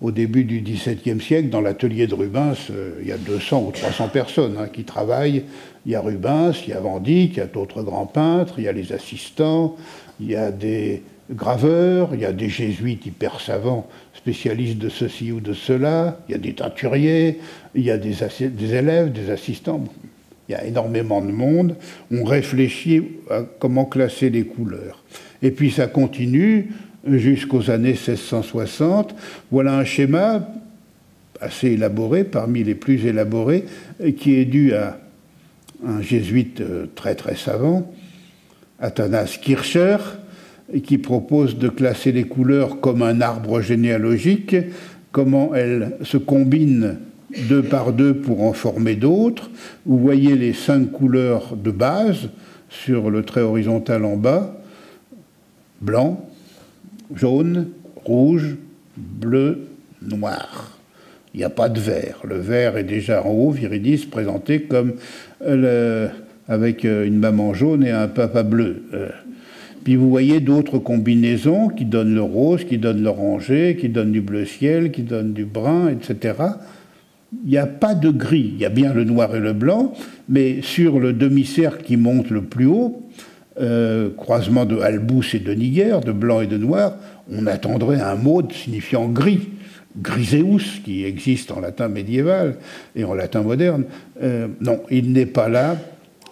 [0.00, 3.70] au début du XVIIe siècle, dans l'atelier de Rubens, euh, il y a 200 ou
[3.70, 5.44] 300 personnes hein, qui travaillent.
[5.86, 8.54] Il y a Rubens, il y a Van Dyck, il y a d'autres grands peintres,
[8.58, 9.76] il y a les assistants,
[10.18, 15.32] il y a des graveurs, il y a des jésuites hyper savants, spécialistes de ceci
[15.32, 17.38] ou de cela, il y a des teinturiers,
[17.74, 18.22] il y a des,
[18.74, 19.84] élèves, des assistants.
[20.48, 21.76] Il y a énormément de monde.
[22.10, 25.04] On réfléchit à comment classer les couleurs.
[25.42, 26.72] Et puis ça continue
[27.06, 29.14] jusqu'aux années 1660.
[29.52, 30.48] Voilà un schéma
[31.40, 33.64] assez élaboré, parmi les plus élaborés,
[34.18, 34.98] qui est dû à
[35.86, 37.90] un jésuite euh, très très savant,
[38.80, 39.96] Athanas Kircher,
[40.84, 44.56] qui propose de classer les couleurs comme un arbre généalogique,
[45.12, 46.98] comment elles se combinent
[47.48, 49.50] deux par deux pour en former d'autres.
[49.86, 52.30] Vous voyez les cinq couleurs de base
[52.68, 54.56] sur le trait horizontal en bas,
[55.80, 56.28] blanc,
[57.14, 58.56] jaune, rouge,
[58.96, 59.66] bleu,
[60.02, 60.78] noir.
[61.34, 62.20] Il n'y a pas de vert.
[62.24, 64.94] Le vert est déjà en haut, Viridis, présenté comme
[65.40, 68.82] avec euh, une maman jaune et un papa bleu.
[69.96, 74.44] Vous voyez d'autres combinaisons qui donnent le rose, qui donnent l'oranger, qui donnent du bleu
[74.44, 76.34] ciel, qui donnent du brun, etc.
[77.44, 78.52] Il n'y a pas de gris.
[78.54, 79.92] Il y a bien le noir et le blanc,
[80.28, 83.02] mais sur le demi-cercle qui monte le plus haut,
[83.60, 86.96] euh, croisement de Albus et de Niger, de blanc et de noir,
[87.32, 89.48] on attendrait un mot signifiant gris.
[90.00, 92.56] Griseus, qui existe en latin médiéval
[92.94, 93.84] et en latin moderne.
[94.22, 95.76] Euh, non, il n'est pas là.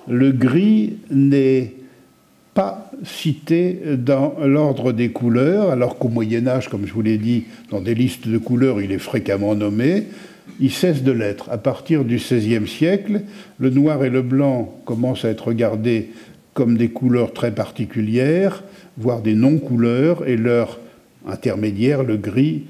[0.06, 1.72] Le gris n'est
[2.58, 7.44] pas cité dans l'ordre des couleurs, alors qu'au Moyen Âge, comme je vous l'ai dit,
[7.70, 10.08] dans des listes de couleurs, il est fréquemment nommé.
[10.58, 11.48] Il cesse de l'être.
[11.52, 13.20] À partir du XVIe siècle,
[13.60, 16.10] le noir et le blanc commencent à être regardés
[16.52, 18.64] comme des couleurs très particulières,
[18.96, 20.80] voire des non-couleurs, et leur
[21.28, 22.64] intermédiaire, le gris,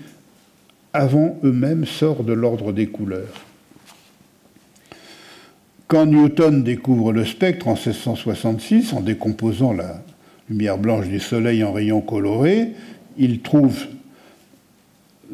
[0.92, 3.47] avant eux-mêmes sort de l'ordre des couleurs.
[5.88, 10.02] Quand Newton découvre le spectre en 1666, en décomposant la
[10.50, 12.72] lumière blanche du Soleil en rayons colorés,
[13.16, 13.86] il trouve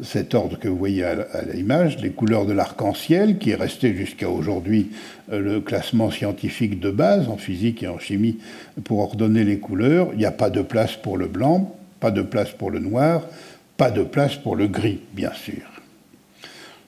[0.01, 4.29] cet ordre que vous voyez à l'image, les couleurs de l'arc-en-ciel, qui est resté jusqu'à
[4.29, 4.91] aujourd'hui
[5.33, 8.37] euh, le classement scientifique de base en physique et en chimie
[8.85, 10.07] pour ordonner les couleurs.
[10.13, 13.27] Il n'y a pas de place pour le blanc, pas de place pour le noir,
[13.75, 15.74] pas de place pour le gris, bien sûr.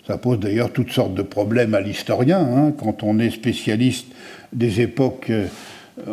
[0.07, 4.07] Ça pose d'ailleurs toutes sortes de problèmes à l'historien, hein, quand on est spécialiste
[4.53, 5.47] des époques euh,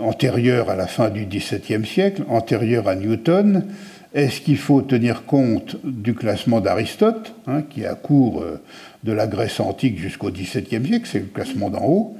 [0.02, 3.66] antérieures à la fin du XVIIe siècle, antérieures à Newton.
[4.12, 8.60] Est-ce qu'il faut tenir compte du classement d'Aristote, hein, qui a cours euh,
[9.04, 12.16] de la Grèce antique jusqu'au XVIIe siècle, c'est le classement d'en haut,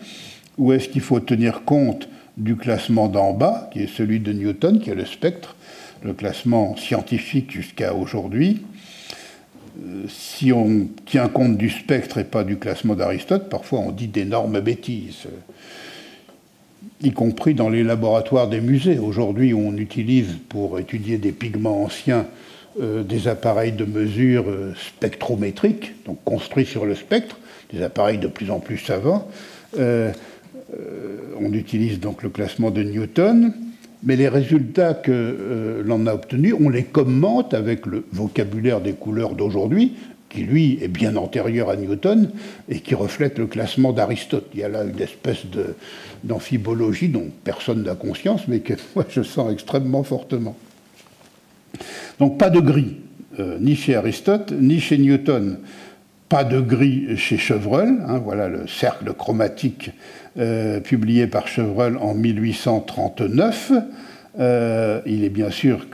[0.59, 4.79] ou est-ce qu'il faut tenir compte du classement d'en bas, qui est celui de Newton,
[4.79, 5.57] qui est le spectre,
[6.05, 8.63] le classement scientifique jusqu'à aujourd'hui
[10.09, 14.61] Si on tient compte du spectre et pas du classement d'Aristote, parfois on dit d'énormes
[14.61, 15.27] bêtises
[17.03, 18.99] y compris dans les laboratoires des musées.
[18.99, 22.27] Aujourd'hui, on utilise pour étudier des pigments anciens
[22.81, 27.39] euh, des appareils de mesure euh, spectrométriques, donc construits sur le spectre,
[27.73, 29.29] des appareils de plus en plus savants.
[29.79, 30.13] Euh,
[31.39, 33.53] on utilise donc le classement de Newton,
[34.05, 39.35] mais les résultats que l'on a obtenus, on les commente avec le vocabulaire des couleurs
[39.35, 39.95] d'aujourd'hui,
[40.35, 42.29] qui lui est bien antérieur à Newton
[42.69, 44.47] et qui reflète le classement d'Aristote.
[44.53, 45.45] Il y a là une espèce
[46.25, 50.57] d'amphibologie dont personne n'a conscience, mais que moi je sens extrêmement fortement.
[52.19, 52.97] Donc pas de gris,
[53.39, 55.59] euh, ni chez Aristote, ni chez Newton.
[56.35, 59.93] Pas de gris chez Chevreul, hein, voilà le cercle chromatique
[60.37, 63.71] euh, publié par Chevreul en 1839.
[64.41, 65.87] Euh, il est bien sûr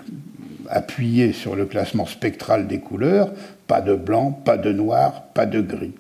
[0.70, 3.30] appuyé sur le classement spectral des couleurs,
[3.66, 5.92] pas de blanc, pas de noir, pas de gris.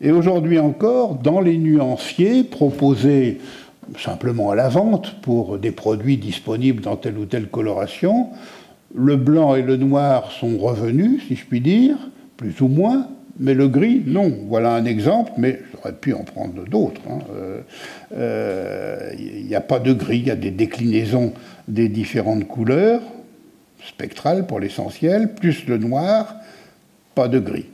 [0.00, 3.38] Et aujourd'hui encore, dans les nuanciers proposés
[3.98, 8.28] simplement à la vente pour des produits disponibles dans telle ou telle coloration,
[8.94, 11.98] le blanc et le noir sont revenus, si je puis dire,
[12.40, 13.06] plus ou moins,
[13.38, 14.32] mais le gris, non.
[14.48, 17.02] Voilà un exemple, mais j'aurais pu en prendre d'autres.
[17.04, 17.18] Il hein.
[17.20, 17.60] n'y euh,
[18.16, 21.34] euh, a pas de gris, il y a des déclinaisons
[21.68, 23.02] des différentes couleurs,
[23.86, 26.34] spectrales pour l'essentiel, plus le noir,
[27.14, 27.66] pas de gris.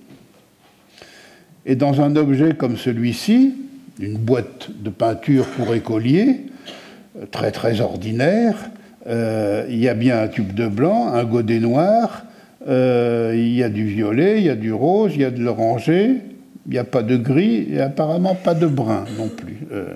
[1.64, 3.54] Et dans un objet comme celui-ci,
[4.00, 6.40] une boîte de peinture pour écolier,
[7.30, 8.56] très très ordinaire,
[9.06, 12.25] euh, il y a bien un tube de blanc, un godet noir,
[12.68, 15.40] Euh, il y a du violet, il y a du rose, il y a de
[15.40, 16.16] l'oranger,
[16.66, 19.58] il n'y a pas de gris et apparemment pas de brun non plus.
[19.72, 19.94] Euh,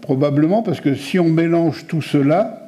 [0.00, 2.62] probablement parce que si on mélange tout cela,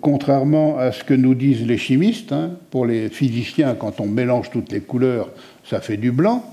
[0.00, 4.50] contrairement à ce que nous disent les chimistes, hein, pour les physiciens, quand on mélange
[4.50, 5.30] toutes les couleurs,
[5.64, 6.44] ça fait du blanc.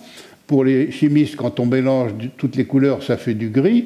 [0.45, 3.85] Pour les chimistes, quand on mélange toutes les couleurs, ça fait du gris.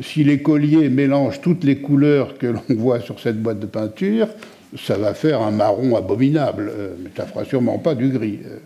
[0.00, 4.28] Si l'écolier mélange toutes les couleurs que l'on voit sur cette boîte de peinture,
[4.76, 8.40] ça va faire un marron abominable, euh, mais ça fera sûrement pas du gris.
[8.44, 8.58] Euh.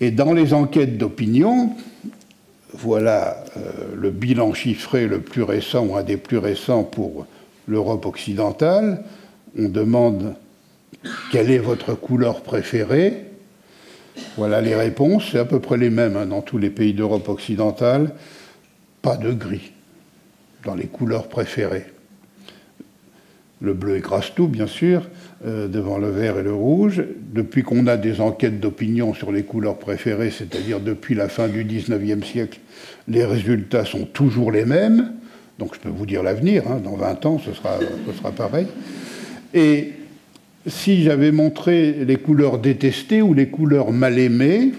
[0.00, 1.72] Et dans les enquêtes d'opinion,
[2.72, 7.26] voilà euh, le bilan chiffré le plus récent, ou un des plus récents pour
[7.66, 9.04] l'Europe occidentale.
[9.58, 10.34] On demande
[11.30, 13.24] quelle est votre couleur préférée.
[14.36, 17.28] Voilà les réponses, c'est à peu près les mêmes hein, dans tous les pays d'Europe
[17.28, 18.12] occidentale.
[19.02, 19.72] Pas de gris
[20.64, 21.86] dans les couleurs préférées.
[23.60, 25.02] Le bleu écrase tout, bien sûr,
[25.44, 27.02] euh, devant le vert et le rouge.
[27.34, 31.64] Depuis qu'on a des enquêtes d'opinion sur les couleurs préférées, c'est-à-dire depuis la fin du
[31.64, 32.60] XIXe siècle,
[33.08, 35.12] les résultats sont toujours les mêmes.
[35.58, 38.68] Donc je peux vous dire l'avenir, hein, dans 20 ans, ce sera, ce sera pareil.
[39.52, 39.92] Et
[40.68, 44.72] si j'avais montré les couleurs détestées ou les couleurs mal aimées,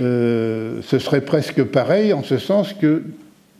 [0.00, 3.02] euh, ce serait presque pareil, en ce sens qu'il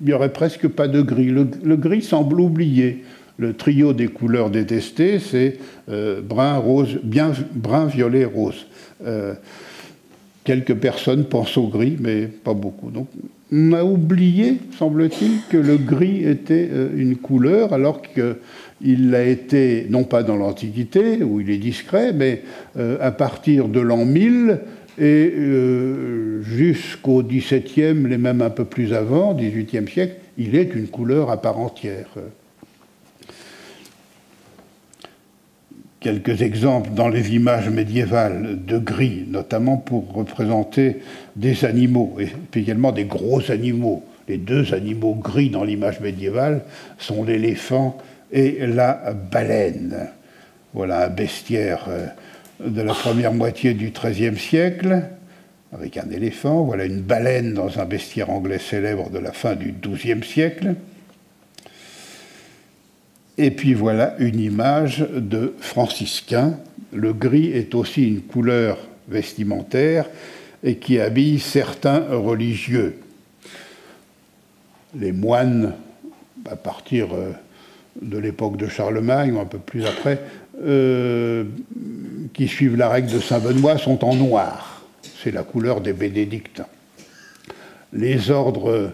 [0.01, 1.31] n'y aurait presque pas de gris.
[1.31, 3.03] le gris semble oublié.
[3.39, 5.59] Le trio des couleurs détestées, c'est
[5.89, 8.67] euh, brun, rose, bien brun, violet, rose.
[9.07, 9.35] Euh,
[10.43, 12.91] quelques personnes pensent au gris, mais pas beaucoup.
[13.53, 19.87] On a oublié, semble-t-il, que le gris était euh, une couleur, alors qu'il l'a été,
[19.89, 22.43] non pas dans l'Antiquité, où il est discret, mais
[23.01, 24.59] à partir de l'an 1000
[25.01, 25.33] et
[26.43, 31.41] jusqu'au XVIIe, et même un peu plus avant, XVIIIe siècle, il est une couleur à
[31.41, 32.09] part entière.
[36.01, 40.99] Quelques exemples dans les images médiévales de gris, notamment pour représenter
[41.37, 42.29] des animaux, et
[42.59, 44.05] également des gros animaux.
[44.29, 46.63] Les deux animaux gris dans l'image médiévale
[46.99, 47.97] sont l'éléphant
[48.31, 50.09] et la baleine.
[50.75, 52.07] Voilà un bestiaire euh,
[52.65, 55.03] de la première moitié du XIIIe siècle,
[55.73, 56.63] avec un éléphant.
[56.65, 60.75] Voilà une baleine dans un bestiaire anglais célèbre de la fin du XIIe siècle.
[63.39, 66.59] Et puis voilà une image de franciscain.
[66.93, 68.79] Le gris est aussi une couleur
[69.09, 70.07] vestimentaire
[70.65, 72.99] et qui habille certains religieux.
[74.99, 75.75] Les moines,
[76.51, 77.31] à partir euh,
[78.03, 80.21] de l'époque de Charlemagne ou un peu plus après,
[80.61, 81.45] euh,
[82.35, 84.83] qui suivent la règle de Saint Benoît sont en noir.
[85.23, 86.67] C'est la couleur des bénédictins.
[87.93, 88.91] Les ordres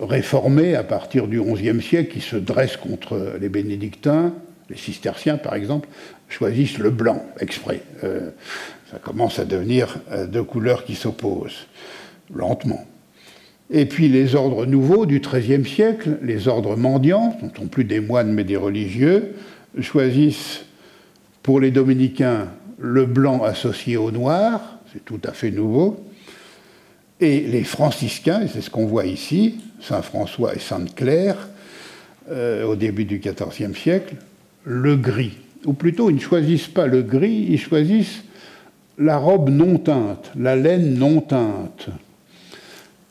[0.00, 4.32] réformés à partir du XIe siècle qui se dressent contre les bénédictins,
[4.70, 5.88] les cisterciens par exemple,
[6.28, 7.82] choisissent le blanc exprès.
[8.02, 8.30] Euh,
[8.90, 11.66] ça commence à devenir euh, deux couleurs qui s'opposent,
[12.34, 12.84] lentement.
[13.70, 17.84] Et puis les ordres nouveaux du XIIIe siècle, les ordres mendiants, ce ne sont plus
[17.84, 19.34] des moines mais des religieux,
[19.80, 20.64] choisissent
[21.42, 26.04] pour les dominicains le blanc associé au noir, c'est tout à fait nouveau,
[27.20, 31.48] et les franciscains, et c'est ce qu'on voit ici, Saint François et Sainte Claire,
[32.30, 34.16] euh, au début du XIVe siècle,
[34.64, 35.36] le gris.
[35.64, 38.24] Ou plutôt, ils ne choisissent pas le gris, ils choisissent
[38.98, 41.88] la robe non teinte, la laine non teinte.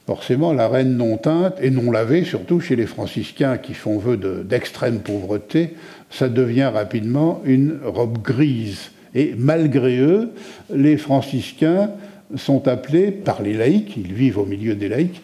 [0.06, 4.18] Forcément, la reine non teinte et non lavée, surtout chez les franciscains qui font vœu
[4.44, 5.76] d'extrême pauvreté,
[6.10, 8.92] ça devient rapidement une robe grise.
[9.16, 10.32] Et malgré eux,
[10.74, 11.92] les franciscains
[12.36, 15.22] sont appelés par les laïcs, ils vivent au milieu des laïcs,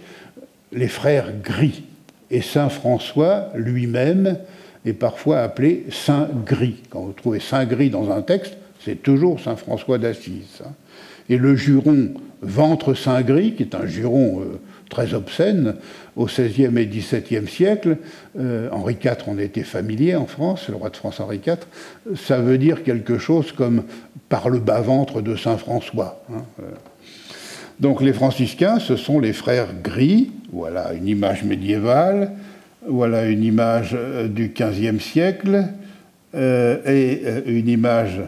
[0.72, 1.84] les frères gris.
[2.32, 4.38] Et Saint François lui-même
[4.86, 6.84] est parfois appelé Saint Gris.
[6.90, 10.62] Quand vous trouvez Saint Gris dans un texte, c'est toujours Saint François d'Assise.
[11.28, 15.76] Et le juron ventre Saint Gris, qui est un juron euh, très obscène,
[16.16, 17.98] au XVIe et XVIIe siècle,
[18.40, 21.58] euh, Henri IV en était familier en France, le roi de France Henri IV,
[22.16, 23.84] ça veut dire quelque chose comme
[24.30, 26.24] par le bas-ventre de Saint François.
[26.32, 26.72] Hein, euh.
[27.80, 32.34] Donc les franciscains, ce sont les frères gris, voilà une image médiévale,
[32.86, 35.66] voilà une image euh, du XVe siècle
[36.36, 38.22] euh, et euh, une image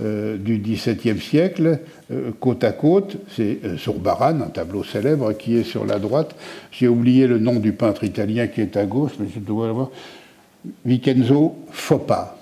[0.00, 1.80] du XVIIe siècle,
[2.38, 6.36] côte à côte, c'est Zurbaran, un tableau célèbre qui est sur la droite.
[6.70, 9.90] J'ai oublié le nom du peintre italien qui est à gauche, mais je dois l'avoir.
[10.84, 12.38] Vincenzo Foppa,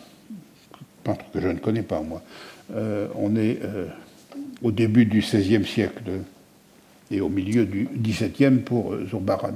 [1.02, 2.20] peintre que je ne connais pas moi.
[3.14, 3.58] on est
[4.62, 6.02] au début du XVIe siècle
[7.10, 9.54] et au milieu du XVIIe pour euh, Zurbaran.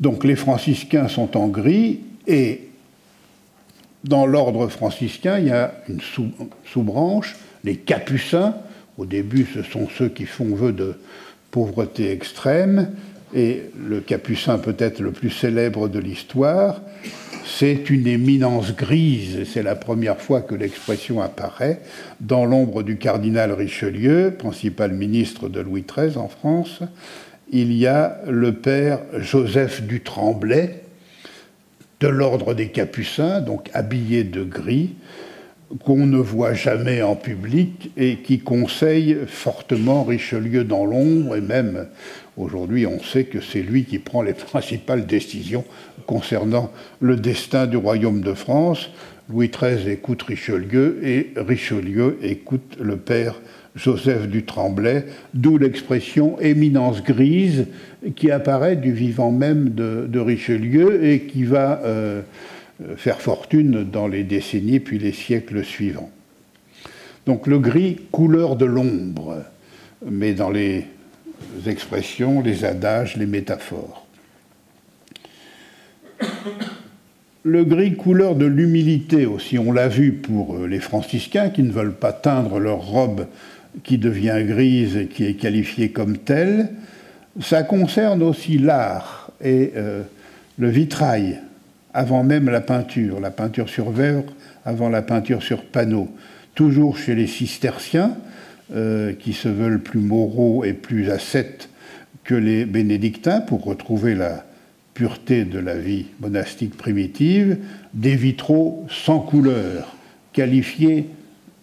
[0.00, 2.68] Donc les franciscains sont en gris et
[4.04, 6.00] dans l'ordre franciscain, il y a une
[6.64, 8.56] sous-branche, les capucins.
[8.98, 10.96] Au début, ce sont ceux qui font vœu de
[11.52, 12.90] pauvreté extrême,
[13.34, 16.80] et le capucin peut-être le plus célèbre de l'histoire,
[17.44, 21.80] c'est une éminence grise, c'est la première fois que l'expression apparaît,
[22.20, 26.82] dans l'ombre du cardinal Richelieu, principal ministre de Louis XIII en France,
[27.50, 30.82] il y a le père Joseph du Tremblay,
[32.00, 34.94] de l'ordre des Capucins, donc habillé de gris,
[35.84, 41.86] qu'on ne voit jamais en public et qui conseille fortement Richelieu dans l'ombre et même
[42.36, 45.64] aujourd'hui on sait que c'est lui qui prend les principales décisions
[46.06, 46.70] concernant
[47.00, 48.90] le destin du royaume de France.
[49.28, 53.40] Louis XIII écoute Richelieu et Richelieu écoute le père
[53.74, 57.66] Joseph du Tremblay, d'où l'expression éminence grise
[58.16, 62.22] qui apparaît du vivant même de, Richelieu et qui va euh,
[62.96, 66.10] faire fortune dans les décennies puis les siècles suivants.
[67.26, 69.42] Donc le gris, couleur de l'ombre,
[70.04, 70.84] mais dans les
[71.66, 74.06] expressions, les adages, les métaphores.
[77.44, 81.72] Le gris, couleur de l'humilité aussi, on l'a vu pour euh, les franciscains qui ne
[81.72, 83.26] veulent pas teindre leur robe
[83.82, 86.70] qui devient grise et qui est qualifiée comme telle.
[87.40, 90.02] Ça concerne aussi l'art et euh,
[90.58, 91.40] le vitrail,
[91.94, 94.22] avant même la peinture, la peinture sur verre
[94.64, 96.08] avant la peinture sur panneau.
[96.54, 98.16] Toujours chez les cisterciens,
[98.74, 101.68] euh, qui se veulent plus moraux et plus ascètes
[102.24, 104.44] que les bénédictins pour retrouver la
[104.94, 107.58] pureté de la vie monastique primitive,
[107.94, 109.96] des vitraux sans couleur,
[110.32, 111.06] qualifiés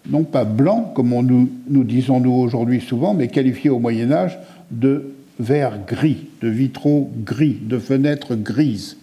[0.10, 4.40] non pas blancs, comme nous, nous disons nous aujourd'hui souvent, mais qualifiés au Moyen Âge
[4.72, 8.98] de verre gris, de vitraux gris, de fenêtres grises.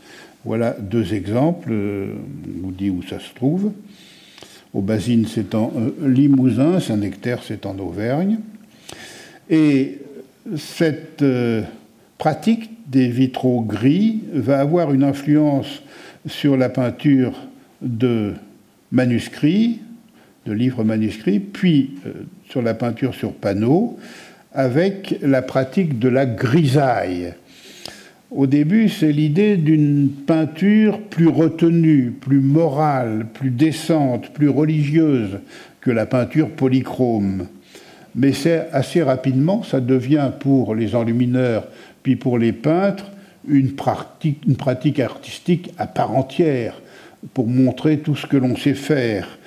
[0.44, 2.14] Voilà deux exemples, euh,
[2.46, 3.72] on vous dit où ça se trouve.
[4.76, 8.40] Au Basine, c'est en euh, Limousin, Saint-Nectaire, c'est en Auvergne.
[9.48, 10.02] Et
[10.58, 11.62] cette euh,
[12.18, 15.82] pratique des vitraux gris va avoir une influence
[16.26, 17.32] sur la peinture
[17.80, 18.34] de
[18.92, 19.80] manuscrits,
[20.44, 21.92] de livres manuscrits, puis
[22.50, 23.98] sur la peinture sur panneaux,
[24.52, 27.32] avec la pratique de la grisaille.
[28.30, 35.38] Au début, c'est l'idée d'une peinture plus retenue, plus morale, plus décente, plus religieuse
[35.80, 37.46] que la peinture polychrome.
[38.16, 41.68] Mais c'est assez rapidement, ça devient pour les enlumineurs,
[42.02, 43.12] puis pour les peintres,
[43.46, 46.80] une pratique, une pratique artistique à part entière
[47.32, 49.38] pour montrer tout ce que l'on sait faire.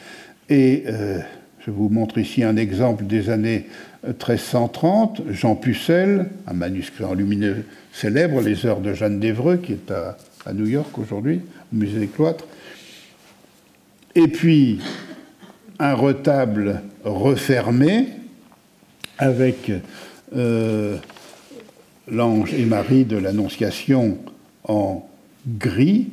[0.48, 1.20] Et euh,
[1.66, 3.66] je vous montre ici un exemple des années
[4.06, 5.24] 1330.
[5.30, 10.18] Jean Pucelle, un manuscrit enlumineux célèbre, Les Heures de Jeanne d'Evreux, qui est à,
[10.54, 11.42] New York aujourd'hui,
[11.72, 12.46] au musée des cloîtres.
[14.16, 14.80] Et puis
[15.80, 18.08] un retable refermé
[19.18, 19.72] avec
[20.36, 20.98] euh,
[22.10, 24.18] l'ange et Marie de l'Annonciation
[24.64, 25.08] en
[25.48, 26.08] gris,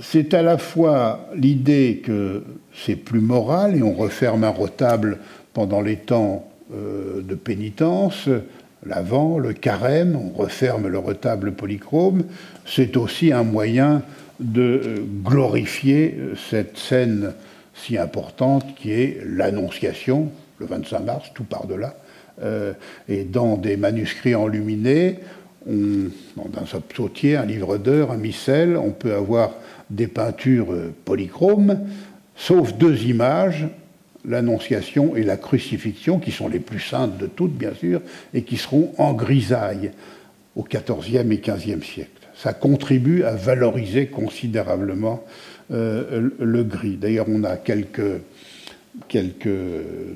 [0.00, 2.42] c'est à la fois l'idée que
[2.74, 5.18] c'est plus moral et on referme un retable
[5.52, 8.28] pendant les temps euh, de pénitence,
[8.86, 12.24] l'avant, le carême, on referme le retable polychrome.
[12.64, 14.02] C'est aussi un moyen
[14.40, 17.34] de euh, glorifier euh, cette scène
[17.74, 21.94] si importante qui est l'Annonciation, le 25 mars, tout par-delà.
[23.08, 25.18] et dans des manuscrits enluminés,
[25.66, 29.52] dans un psautier, un livre d'heures, un missel, on peut avoir
[29.92, 30.74] des peintures
[31.04, 31.80] polychromes,
[32.34, 33.68] sauf deux images,
[34.24, 38.00] l'Annonciation et la crucifixion, qui sont les plus saintes de toutes, bien sûr,
[38.34, 39.92] et qui seront en grisaille
[40.56, 42.10] au XIVe et XVe siècle.
[42.34, 45.24] Ça contribue à valoriser considérablement
[45.72, 46.96] euh, le gris.
[46.96, 48.20] D'ailleurs, on a quelques,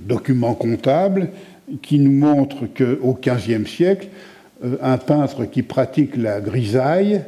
[0.07, 1.31] documents comptables
[1.83, 4.09] qui nous montrent qu'au XVe siècle,
[4.65, 7.23] euh, un peintre qui pratique la grisaille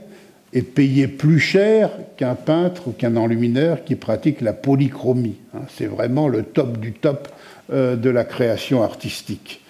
[0.52, 5.36] est payé plus cher qu'un peintre ou qu'un enlumineur qui pratique la polychromie.
[5.54, 5.62] Hein.
[5.68, 7.28] C'est vraiment le top du top
[7.72, 9.62] euh, de la création artistique.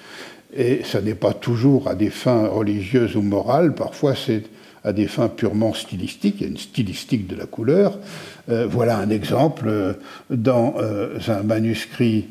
[0.57, 4.45] Et ce n'est pas toujours à des fins religieuses ou morales, parfois c'est
[4.85, 7.99] à des fins purement stylistiques, il y a une stylistique de la couleur.
[8.49, 9.95] Euh, voilà un exemple euh,
[10.31, 10.77] dans
[11.29, 12.29] un manuscrit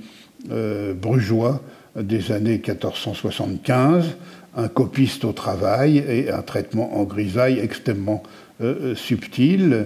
[0.95, 1.61] brugeois
[1.95, 4.05] des années 1475,
[4.57, 8.23] un copiste au travail et un traitement en grisaille extrêmement
[8.59, 9.85] euh, subtil.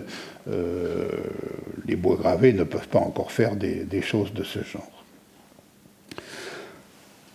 [0.50, 1.10] Euh,
[1.86, 5.04] les bois gravés ne peuvent pas encore faire des, choses de ce genre.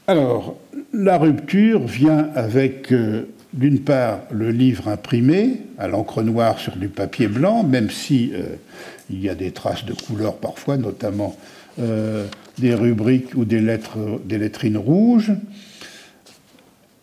[0.07, 0.57] Alors,
[0.95, 6.89] la rupture vient avec euh, d'une part, le livre imprimé à l'encre noire sur du
[6.89, 8.33] papier blanc, même si
[9.09, 11.37] il y a des traces de couleur parfois, notamment
[11.79, 15.33] des rubriques ou des, lettres, des lettrines rouges.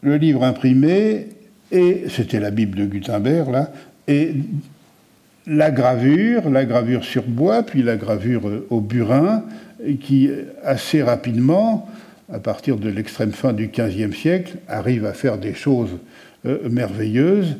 [0.04, 1.28] Le livre imprimé,
[1.72, 3.72] et c'était la Bible de Gutenberg, là,
[4.08, 4.36] et
[5.48, 9.44] la gravure, la gravure sur bois, puis la gravure au burin,
[10.02, 10.30] qui
[10.64, 11.90] assez rapidement,
[12.32, 15.98] à partir de l'extrême fin du XVe siècle, arrive à faire des choses
[16.46, 17.58] euh, merveilleuses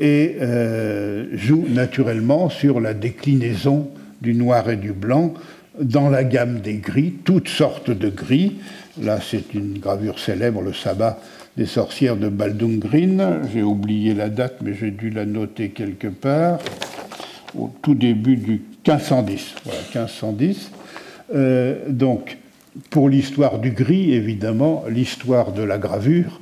[0.00, 3.88] et euh, joue naturellement sur la déclinaison
[4.20, 5.34] du noir et du blanc
[5.80, 8.56] dans la gamme des gris, toutes sortes de gris.
[9.02, 11.20] Là, c'est une gravure célèbre, le sabbat
[11.56, 13.42] des sorcières de Baldung-Green.
[13.52, 16.58] J'ai oublié la date, mais j'ai dû la noter quelque part,
[17.56, 19.54] au tout début du 1510.
[19.64, 20.70] Voilà, 1510.
[21.34, 22.38] Euh, donc,
[22.90, 26.40] pour l'histoire du gris, évidemment, l'histoire de la gravure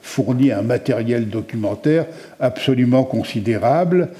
[0.00, 2.06] fournit un matériel documentaire
[2.40, 4.10] absolument considérable.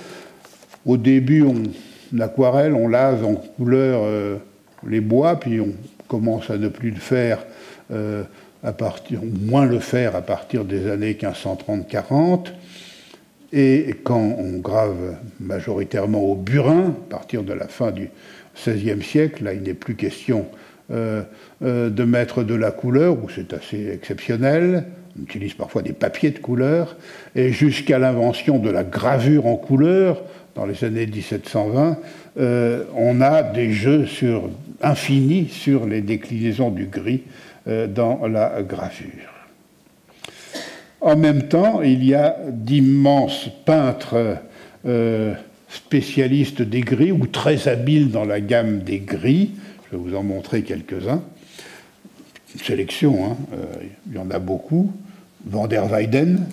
[0.87, 4.37] Au début, on, aquarelle, on lave en couleur euh,
[4.87, 5.73] les bois, puis on
[6.09, 7.39] commence à ne plus le faire
[7.91, 8.25] euh,
[8.65, 8.75] à
[9.43, 12.47] moins le faire à partir des années 1530-40.
[13.53, 18.11] Et quand on grave majoritairement au burin, à partir de la fin du
[18.57, 20.47] XVIe siècle, là il n'est plus question
[20.91, 21.23] euh,
[21.63, 24.85] euh, de mettre de la couleur, où c'est assez exceptionnel,
[25.17, 26.97] on utilise parfois des papiers de couleur,
[27.37, 30.23] et jusqu'à l'invention de la gravure en couleur,
[30.55, 31.99] dans les années 1720,
[32.39, 34.51] euh, on a des jeux sur,
[34.83, 37.23] infinis sur les déclinaisons du gris
[37.67, 39.35] dans la gravure.
[41.05, 44.39] En même temps, il y a d'immenses peintres
[44.87, 45.35] euh,
[45.69, 49.51] spécialistes des gris ou très habiles dans la gamme des gris.
[49.85, 51.23] Je vais vous en montrer quelques-uns.
[52.55, 53.65] Une sélection, hein, euh,
[54.07, 54.95] il y en a beaucoup.
[55.45, 56.47] Van der Weyden,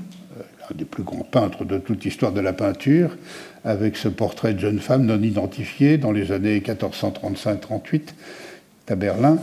[0.70, 3.16] un des plus grands peintres de toute l'histoire de la peinture,
[3.64, 8.02] avec ce portrait de jeune femme non identifiée dans les années 1435-38
[8.90, 9.38] à Berlin.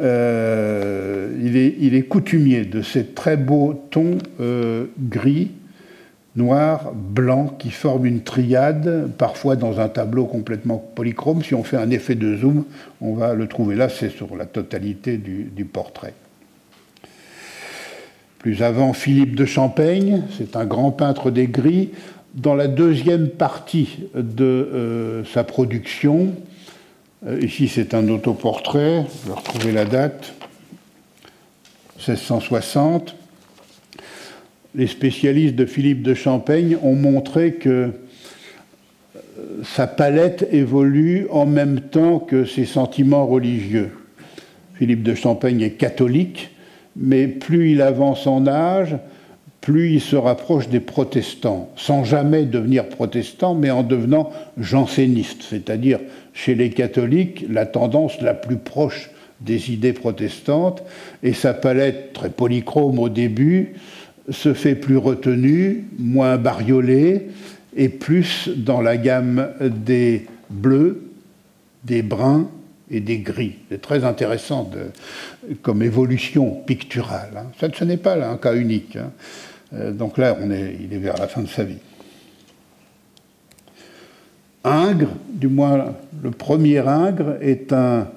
[0.00, 5.52] Euh, il, est, coutumier de ces très beaux tons euh, gris,
[6.34, 11.42] noir, blanc, qui forment une triade, parfois dans un tableau complètement polychrome.
[11.42, 12.64] Si on fait un effet de zoom,
[13.00, 16.14] on va le trouver là, c'est sur la totalité du, portrait.
[18.38, 21.90] Plus avant, Philippe de Champaigne, c'est un grand peintre des gris.
[22.34, 26.34] Dans la deuxième partie de euh, sa production,
[27.40, 29.04] ici, c'est un autoportrait.
[29.22, 30.34] Je vais retrouver la date.
[31.96, 33.14] 1660.
[34.74, 37.92] Les spécialistes de Philippe de Champaigne ont montré que
[39.16, 43.92] euh, sa palette évolue en même temps que ses sentiments religieux.
[44.74, 46.50] Philippe de Champaigne est catholique,
[46.96, 48.96] mais plus il avance en âge,
[49.64, 56.00] plus il se rapproche des protestants, sans jamais devenir protestant, mais en devenant janséniste, c'est-à-dire
[56.34, 59.08] chez les catholiques la tendance la plus proche
[59.40, 60.82] des idées protestantes,
[61.22, 63.72] et sa palette très polychrome au début
[64.28, 67.28] se fait plus retenue, moins bariolée,
[67.74, 71.10] et plus dans la gamme des bleus,
[71.84, 72.50] des bruns
[72.90, 73.54] et des gris.
[73.70, 74.70] C'est très intéressant
[75.62, 77.30] comme évolution picturale.
[77.34, 77.46] Hein.
[77.58, 78.98] Ça, ce n'est pas un cas unique.
[79.74, 81.78] Euh, donc là, il est vers la fin de sa vie.
[84.64, 88.08] Ingres, du moins le premier Ingres, est un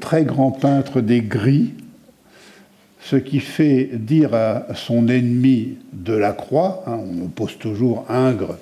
[0.00, 1.72] très grand peintre des gris,
[3.00, 8.58] ce qui fait dire à son ennemi Delacroix, hein, on oppose toujours Ingres,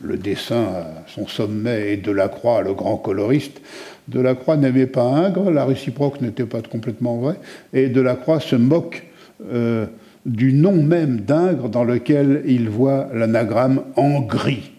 [0.00, 3.60] le dessin à son sommet, et Delacroix, le grand coloriste.
[4.06, 7.36] Delacroix n'aimait pas Ingres, la réciproque n'était pas complètement vraie,
[7.72, 9.06] et Delacroix se moque
[9.52, 9.86] euh,
[10.28, 14.70] du nom même d'Ingres dans lequel il voit l'anagramme en gris.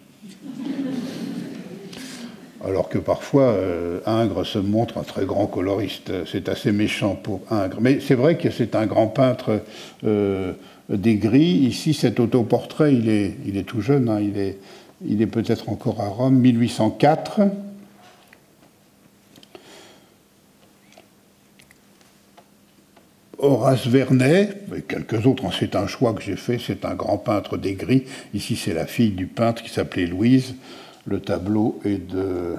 [2.63, 6.11] Alors que parfois, euh, Ingres se montre un très grand coloriste.
[6.29, 7.79] C'est assez méchant pour Ingres.
[7.81, 9.61] Mais c'est vrai que c'est un grand peintre
[10.05, 10.53] euh,
[10.89, 11.41] des gris.
[11.41, 14.09] Ici, cet autoportrait, il est, tout jeune.
[14.09, 14.19] Hein.
[14.21, 14.57] il est,
[15.05, 17.41] il est peut-être encore à Rome, 1804.
[23.39, 27.17] Horace Vernet, et quelques autres, hein, c'est un choix que j'ai fait, c'est un grand
[27.17, 28.03] peintre des gris.
[28.33, 30.55] Ici, c'est la fille du peintre qui s'appelait Louise.
[31.05, 32.55] Le tableau est de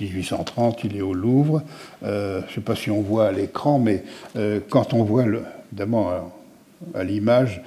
[0.00, 1.62] 1830, il est au Louvre.
[2.02, 4.04] Euh, je ne sais pas si on voit à l'écran, mais
[4.36, 5.24] euh, quand on voit,
[5.70, 6.32] évidemment,
[6.94, 7.62] à, l'image,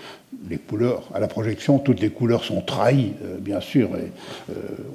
[0.49, 4.11] les couleurs, à la projection, toutes les couleurs sont trahies, euh, bien sûr, et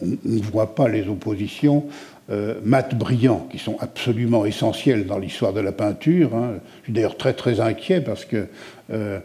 [0.03, 1.85] on ne voit pas les oppositions.
[2.31, 6.37] Euh, mat brillants qui sont absolument essentiels dans l'histoire de la peinture.
[6.37, 6.57] Hein.
[6.81, 8.49] Je suis d'ailleurs très très inquiet parce que
[8.93, 9.19] euh,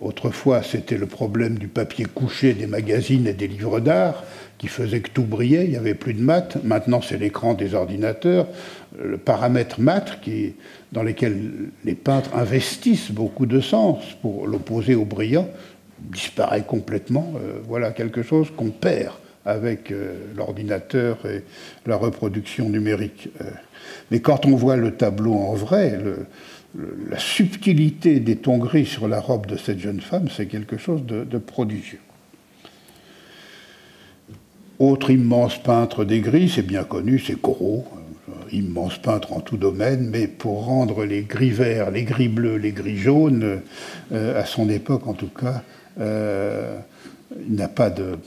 [0.00, 4.24] autrefois, c'était le problème du papier couché des magazines et des livres d'art
[4.58, 6.58] qui faisait que tout brillait, il n'y avait plus de mat.
[6.64, 8.46] Maintenant, c'est l'écran des ordinateurs.
[8.98, 10.54] Le paramètre mat, qui,
[10.92, 11.52] dans lequel
[11.84, 15.48] les peintres investissent beaucoup de sens pour l'opposer au brillant,
[15.98, 17.34] disparaît complètement.
[17.36, 19.12] Euh, voilà quelque chose qu'on perd
[19.44, 21.42] avec euh, l'ordinateur et
[21.86, 23.28] la reproduction numérique.
[23.40, 23.50] Euh,
[24.10, 26.00] mais quand on voit le tableau en vrai,
[27.08, 31.04] la subtilité des tons gris sur la robe de cette jeune femme, c'est quelque chose
[31.04, 32.00] de prodigieux.
[34.78, 37.86] Autre immense peintre des gris, c'est bien connu, c'est Corot,
[38.28, 42.56] euh, immense peintre en tout domaine, mais pour rendre les gris verts, les gris bleus,
[42.56, 43.62] les gris jaunes,
[44.12, 45.62] euh, à son époque en tout cas,
[45.98, 46.76] euh,
[47.48, 48.18] il n'a pas de,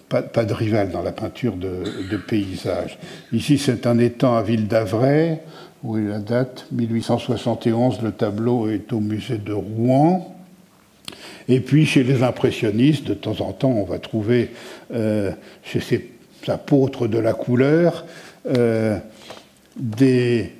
[0.52, 2.98] rival dans la peinture de, de paysage.
[3.32, 5.38] Ici, c'est un étang à Ville d'Avray,
[5.84, 6.66] où est la date?
[6.72, 10.36] 1871, le tableau est au musée de Rouen.
[11.48, 14.52] Et puis, chez les impressionnistes, de temps en temps, on va trouver
[14.92, 16.10] chez ces
[16.48, 18.06] apôtres de la couleur,
[18.48, 18.98] euh,
[19.76, 20.54] des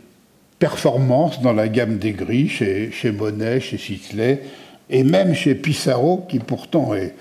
[0.60, 4.42] performances dans la gamme des gris chez, chez Monet, chez Sisley,
[4.90, 7.14] et même chez Pissarro, qui pourtant est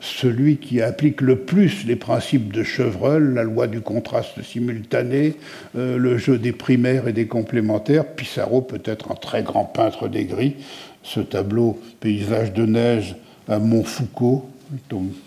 [0.00, 5.34] celui qui applique le plus les principes de Chevreul, la loi du contraste simultané,
[5.76, 8.04] euh, le jeu des primaires et des complémentaires.
[8.04, 10.56] Pissarro peut être un très grand peintre des gris.
[11.02, 13.16] Ce tableau Paysage de neige
[13.48, 14.50] à Montfoucault,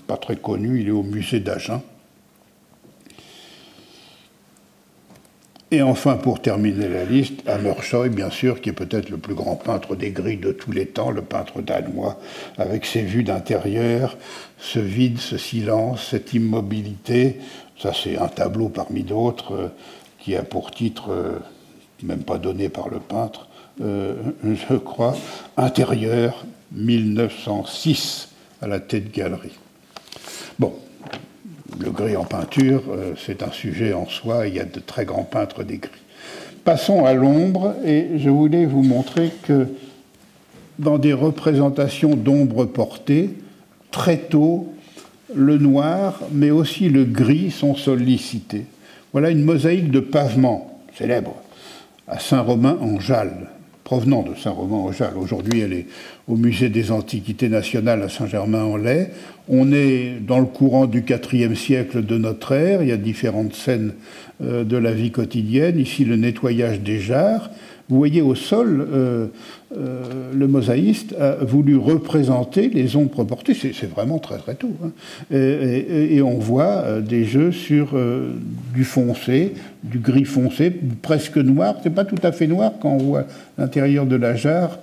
[0.07, 1.81] pas très connu, il est au musée d'Agen.
[5.71, 9.55] Et enfin, pour terminer la liste, Hammershøi, bien sûr, qui est peut-être le plus grand
[9.55, 12.17] peintre des grilles de tous les temps, le peintre danois,
[12.57, 14.17] avec ses vues d'intérieur,
[14.57, 17.37] ce vide, ce silence, cette immobilité.
[17.79, 19.67] Ça, c'est un tableau parmi d'autres euh,
[20.19, 21.37] qui a pour titre, euh,
[22.01, 23.47] même pas donné par le peintre,
[23.81, 25.15] euh, je crois,
[25.55, 28.29] Intérieur 1906
[28.63, 29.57] à la tête galerie.
[30.57, 30.73] Bon,
[31.77, 35.05] le gris en peinture, euh, c'est un sujet en soi, il y a de très
[35.05, 35.91] grands peintres des gris.
[36.63, 39.67] Passons à l'ombre, et je voulais vous montrer que
[40.77, 43.31] dans des représentations d'ombre portées,
[43.91, 44.73] très tôt,
[45.33, 48.65] le noir, mais aussi le gris sont sollicités.
[49.11, 51.35] Voilà une mosaïque de pavement célèbre
[52.07, 53.47] à Saint-Romain en Jalles,
[53.89, 55.17] provenant de Saint-Romain en Jalles.
[55.19, 55.87] Aujourd'hui, elle est
[56.27, 59.07] au musée des Antiquités nationales à Saint-Germain-en-Laye.
[59.47, 62.83] On est dans le courant du IVe siècle de notre ère.
[62.83, 63.93] Il y a différentes scènes
[64.43, 65.79] euh, de la vie quotidienne.
[65.79, 67.49] Ici, le nettoyage des jarres.
[67.89, 69.25] Vous voyez au sol, euh,
[69.77, 73.53] euh, le mosaïste a voulu représenter les ombres portées.
[73.53, 74.73] C'est vraiment très très tôt.
[74.83, 74.91] Hein.
[75.31, 77.97] Et, on voit des jeux sur
[78.73, 79.53] du foncé,
[79.83, 81.75] du gris foncé, presque noir.
[81.83, 83.25] C'est pas tout à fait noir quand on voit
[83.57, 84.79] l'intérieur de la jarre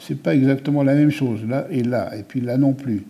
[0.00, 3.04] c'est pas exactement la même chose là et là, et puis là non plus.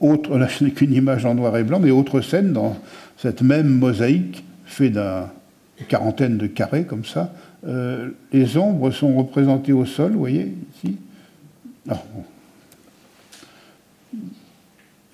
[0.00, 2.76] Autre, là ce n'est qu'une image en noir et blanc, mais autre scène dans
[3.16, 4.90] cette même mosaïque fait
[5.88, 7.32] quarantaine de carrés comme ça.
[7.66, 10.96] Euh, les ombres sont représentées au sol, vous voyez ici.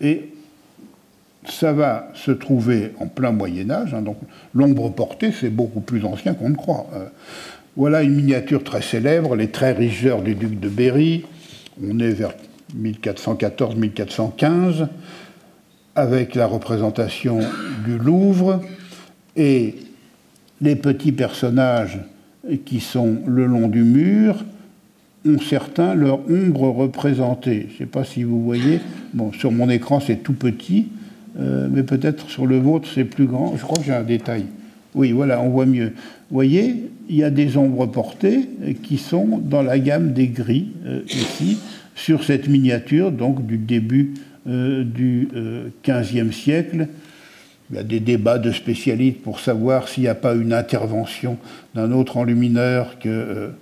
[0.00, 0.30] Et
[1.48, 3.94] ça va se trouver en plein Moyen Âge.
[3.94, 4.18] Hein, donc
[4.54, 6.86] l'ombre portée, c'est beaucoup plus ancien qu'on ne croit.
[6.94, 7.06] Euh,
[7.76, 11.24] voilà une miniature très célèbre, les très rigeurs du duc de Berry.
[11.82, 12.32] On est vers
[12.76, 14.88] 1414-1415,
[15.94, 17.40] avec la représentation
[17.84, 18.60] du Louvre
[19.36, 19.76] et
[20.60, 21.98] les petits personnages
[22.64, 24.44] qui sont le long du mur
[25.26, 27.66] ont certains leur ombre représentée.
[27.68, 28.80] Je ne sais pas si vous voyez.
[29.12, 30.88] Bon, sur mon écran, c'est tout petit,
[31.38, 33.54] euh, mais peut-être sur le vôtre, c'est plus grand.
[33.56, 34.46] Je crois que j'ai un détail.
[34.94, 35.88] Oui, voilà, on voit mieux.
[36.30, 38.48] Vous voyez, il y a des ombres portées
[38.82, 41.58] qui sont dans la gamme des gris, euh, ici,
[41.94, 44.14] sur cette miniature, donc du début
[44.48, 45.28] euh, du
[45.86, 46.88] XVe siècle.
[47.70, 51.38] Il y a des débats de spécialistes pour savoir s'il n'y a pas une intervention
[51.74, 53.52] d'un autre enlumineur que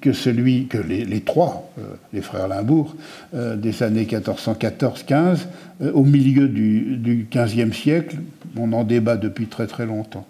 [0.00, 1.82] que celui que les, trois, euh,
[2.12, 2.94] les frères Limbourg,
[3.34, 5.46] euh, des années 1414-15,
[5.82, 7.26] euh, au milieu du, du
[7.72, 8.16] siècle,
[8.56, 10.26] on en débat depuis très très longtemps.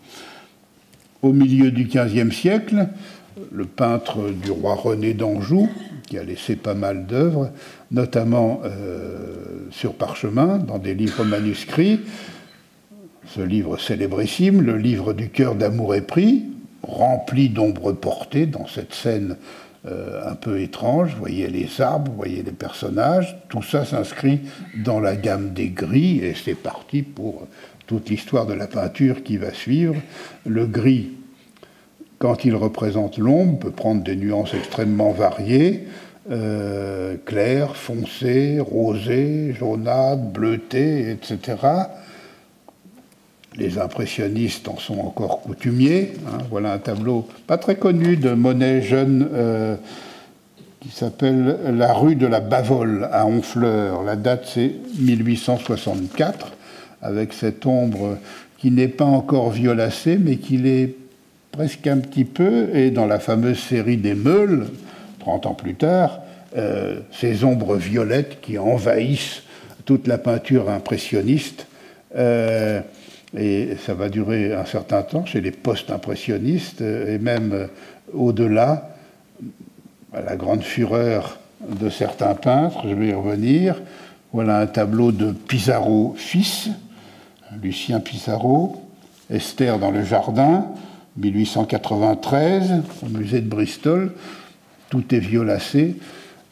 [1.22, 2.88] Au milieu du XVe siècle,
[3.52, 5.68] le peintre du roi René d'Anjou,
[6.06, 7.50] qui a laissé pas mal d'œuvres,
[7.92, 8.62] notamment
[9.70, 12.00] sur parchemin, dans des livres manuscrits,
[13.26, 16.44] ce livre célébrissime, le livre du cœur d'amour et prix,
[16.82, 19.36] rempli d'ombres portées dans cette scène
[19.86, 21.12] euh, un peu étrange.
[21.12, 23.36] Vous voyez les arbres, vous voyez les personnages.
[23.48, 24.40] Tout ça s'inscrit
[24.76, 27.46] dans la gamme des gris et c'est parti pour
[27.86, 29.96] toute l'histoire de la peinture qui va suivre.
[30.46, 31.10] Le gris
[32.22, 35.88] quand il représente l'ombre, peut prendre des nuances extrêmement variées,
[36.30, 41.56] euh, clair, foncé, rosé, jaunâtre, bleuté, etc.
[43.56, 46.12] Les impressionnistes en sont encore coutumiers.
[46.26, 46.38] Hein.
[46.48, 49.74] Voilà un tableau pas très connu de Monet jeune euh,
[50.80, 54.04] qui s'appelle La rue de la Bavole à Honfleur.
[54.04, 56.52] La date c'est 1864,
[57.02, 58.16] avec cette ombre
[58.58, 60.94] qui n'est pas encore violacée, mais qui l'est
[61.50, 62.68] presque un petit peu.
[62.74, 64.68] Et dans la fameuse série des Meules,
[65.22, 66.20] 30 ans plus tard,
[66.56, 69.42] euh, ces ombres violettes qui envahissent
[69.84, 71.66] toute la peinture impressionniste.
[72.16, 72.80] Euh,
[73.36, 77.66] et ça va durer un certain temps chez les post-impressionnistes et même euh,
[78.12, 78.90] au-delà,
[80.12, 83.80] à la grande fureur de certains peintres, je vais y revenir.
[84.32, 86.68] Voilà un tableau de Pissarro fils,
[87.62, 88.82] Lucien Pissarro,
[89.30, 90.66] Esther dans le jardin,
[91.16, 94.12] 1893, au musée de Bristol
[94.92, 95.96] tout est violacé.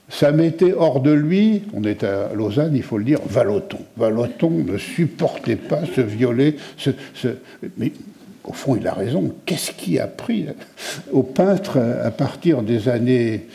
[0.08, 3.80] Ça mettait hors de lui, on est à Lausanne, il faut le dire, Valoton.
[3.98, 6.56] Valoton ne supportait pas ce violet.
[7.76, 7.92] Mais
[8.44, 9.34] au fond, il a raison.
[9.44, 10.46] Qu'est-ce qui a pris
[11.12, 13.46] au peintre, à partir des années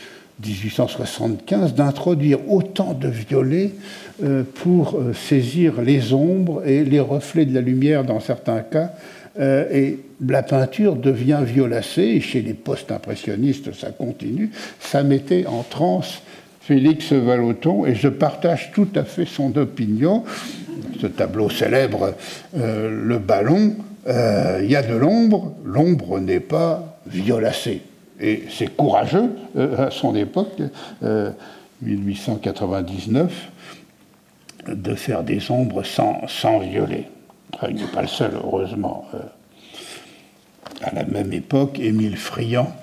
[0.44, 3.72] 1875, d'introduire autant de violets
[4.22, 8.92] euh, pour euh, saisir les ombres et les reflets de la lumière dans certains cas
[9.40, 14.50] euh, et la peinture devient violacée, et chez les post-impressionnistes, ça continue.
[14.80, 16.22] Ça mettait en transe
[16.60, 20.24] Félix Vallotton, et je partage tout à fait son opinion.
[21.00, 22.14] Ce tableau célèbre,
[22.56, 27.82] euh, le ballon, euh, il y a de l'ombre, l'ombre n'est pas violacée.
[28.18, 29.30] Et c'est courageux
[29.76, 30.62] à son époque,
[31.82, 33.50] 1899,
[34.68, 37.10] de faire des ombres sans, sans violet
[37.68, 39.06] il n'est pas le seul, heureusement.
[40.82, 42.74] À la même époque, Émile Friand,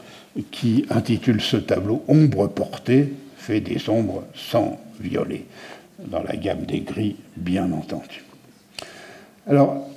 [0.52, 5.46] qui intitule ce tableau Ombre portée, fait des ombres sans violet,
[6.08, 8.24] dans la gamme des gris, bien entendu.
[9.48, 9.88] Alors,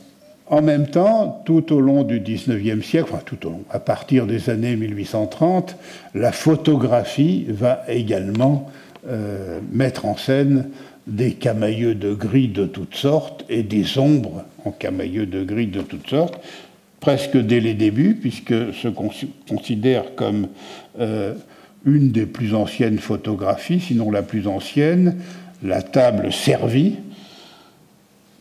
[0.49, 4.27] en même temps, tout au long du XIXe siècle, enfin tout au long, à partir
[4.27, 5.77] des années 1830,
[6.15, 8.71] la photographie va également
[9.09, 10.69] euh, mettre en scène
[11.07, 15.81] des camailleux de gris de toutes sortes et des ombres en camailleux de gris de
[15.81, 16.41] toutes sortes,
[17.07, 18.89] presque dès les débuts, puisque se
[19.49, 20.49] considère comme
[20.99, 21.35] euh,
[21.85, 25.19] une des plus anciennes photographies, sinon la plus ancienne,
[25.63, 26.97] la table servie,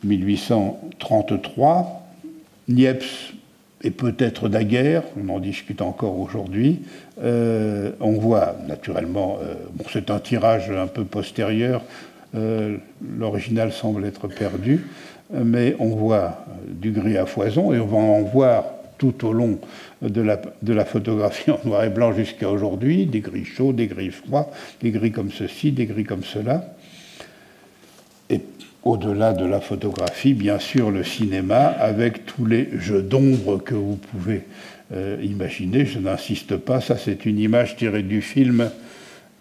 [0.04, 2.08] 1833,
[2.68, 3.34] Niepce
[3.84, 6.80] et peut-être Daguerre, on en discute encore aujourd'hui.
[7.22, 9.54] Euh, on voit naturellement, euh,
[9.94, 11.84] c'est un tirage un peu postérieur,
[13.18, 14.88] l'original semble être perdu,
[15.32, 18.66] mais on voit du gris à foison et on va en voir
[18.98, 19.60] tout au long
[20.02, 24.52] de la, photographie en noir et blanc jusqu'à aujourd'hui, des gris chauds, des gris froids,
[24.82, 26.76] des gris comme ceci, des gris comme cela.
[28.30, 28.42] Et
[28.84, 33.98] au-delà de la photographie, bien sûr, le cinéma, avec tous les jeux d'ombre que vous
[33.98, 34.44] pouvez
[34.94, 35.86] euh, imaginer.
[35.86, 38.70] Je n'insiste pas, ça c'est une image tirée du film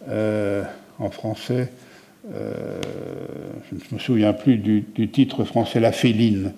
[0.09, 0.62] euh,
[0.99, 1.84] en français euh,
[2.31, 6.53] je ne me souviens plus du, titre français, La Féline.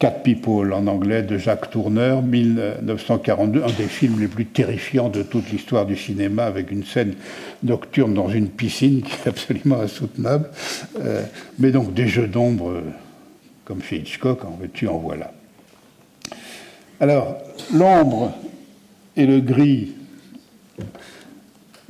[0.00, 5.22] Cat People en anglais de Jacques Tourneur, 1942, un des films les plus terrifiants de
[5.22, 7.16] toute l'histoire du cinéma, avec une scène
[7.62, 10.48] nocturne dans une piscine qui est absolument insoutenable.
[10.98, 11.22] Euh,
[11.58, 12.82] mais donc des jeux d'ombre, euh,
[13.66, 15.34] comme chez Hitchcock, en veux-tu, en voilà.
[16.98, 17.36] Alors,
[17.74, 18.32] l'ombre
[19.18, 19.92] et le gris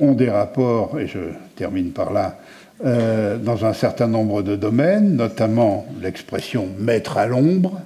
[0.01, 1.19] ont des rapports, et je
[1.55, 2.40] termine par là,
[2.83, 7.79] euh, dans un certain nombre de domaines, notamment l'expression mettre à l'ombre,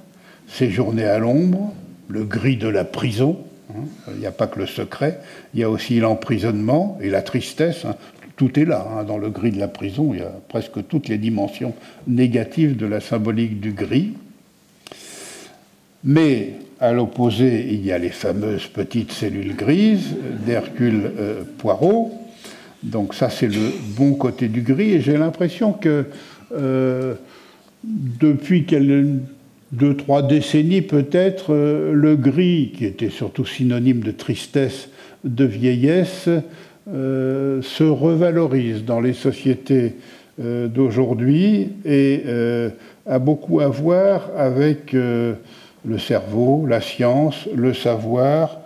[0.48, 1.74] séjourner à l'ombre,
[2.08, 3.38] le gris de la prison.
[3.70, 3.84] Hein.
[4.14, 5.20] Il n'y a pas que le secret,
[5.52, 7.84] il y a aussi l'emprisonnement et la tristesse.
[7.84, 7.96] Hein.
[8.36, 9.04] Tout est là, hein.
[9.04, 11.74] dans le gris de la prison, il y a presque toutes les dimensions
[12.06, 14.14] négatives de la symbolique du gris.
[16.04, 20.14] Mais à l'opposé, il y a les fameuses petites cellules grises
[20.46, 22.12] d'Hercule euh, Poirot,
[22.86, 24.92] donc ça, c'est le bon côté du gris.
[24.92, 26.04] Et j'ai l'impression que
[26.54, 27.14] euh,
[27.84, 28.64] depuis
[29.72, 34.88] deux, trois décennies peut-être, euh, le gris, qui était surtout synonyme de tristesse,
[35.24, 36.28] de vieillesse,
[36.88, 39.94] euh, se revalorise dans les sociétés
[40.38, 42.24] d'aujourd'hui et
[43.06, 48.60] a beaucoup à voir avec le cerveau, la science, le savoir,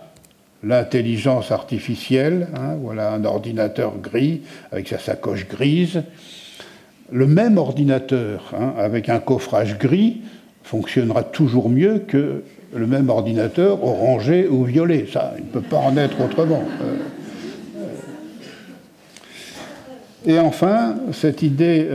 [0.63, 4.41] l'intelligence artificielle, hein, voilà un ordinateur gris
[4.71, 6.03] avec sa sacoche grise,
[7.11, 10.21] le même ordinateur hein, avec un coffrage gris
[10.63, 12.43] fonctionnera toujours mieux que
[12.73, 15.07] le même ordinateur orangé ou violet.
[15.11, 16.63] Ça, il ne peut pas en être autrement.
[16.81, 16.97] Euh,
[20.25, 21.87] et enfin, cette idée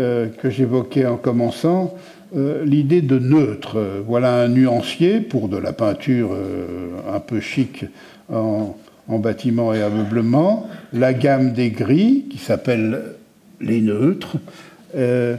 [0.42, 1.94] que j'évoquais en commençant,
[2.34, 3.78] l'idée de neutre.
[4.04, 6.36] Voilà un nuancier pour de la peinture
[7.08, 7.84] un peu chic
[8.32, 8.76] en,
[9.08, 13.02] en bâtiment et ameublement, la gamme des gris, qui s'appelle
[13.60, 14.36] les neutres.
[14.96, 15.36] Euh,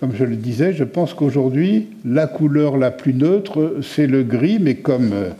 [0.00, 4.58] comme je le disais, je pense qu'aujourd'hui, la couleur la plus neutre, c'est le gris,
[4.58, 5.30] mais comme euh,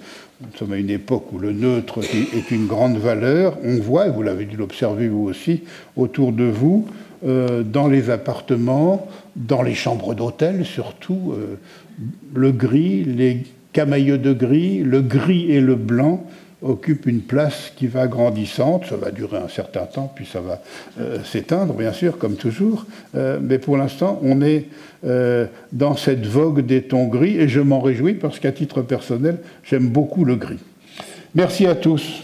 [0.43, 4.11] nous sommes à une époque où le neutre est une grande valeur, on voit, et
[4.11, 5.62] vous l'avez dû l'observer vous aussi,
[5.97, 6.87] autour de vous,
[7.27, 11.35] euh, dans les appartements, dans les chambres d'hôtel surtout,
[12.35, 13.45] le gris, les
[13.75, 16.25] camailleux de gris, le gris et le blanc
[16.62, 18.87] occupe une place qui va grandissante.
[18.87, 20.62] Ça va durer un certain temps, puis ça va
[20.99, 22.87] euh, s'éteindre, bien sûr, comme toujours.
[23.14, 24.64] Euh, mais pour l'instant, on est
[25.05, 29.39] euh, dans cette vogue des tons gris, et je m'en réjouis parce qu'à titre personnel,
[29.62, 30.61] j'aime beaucoup le gris.
[31.35, 32.22] Merci à tous.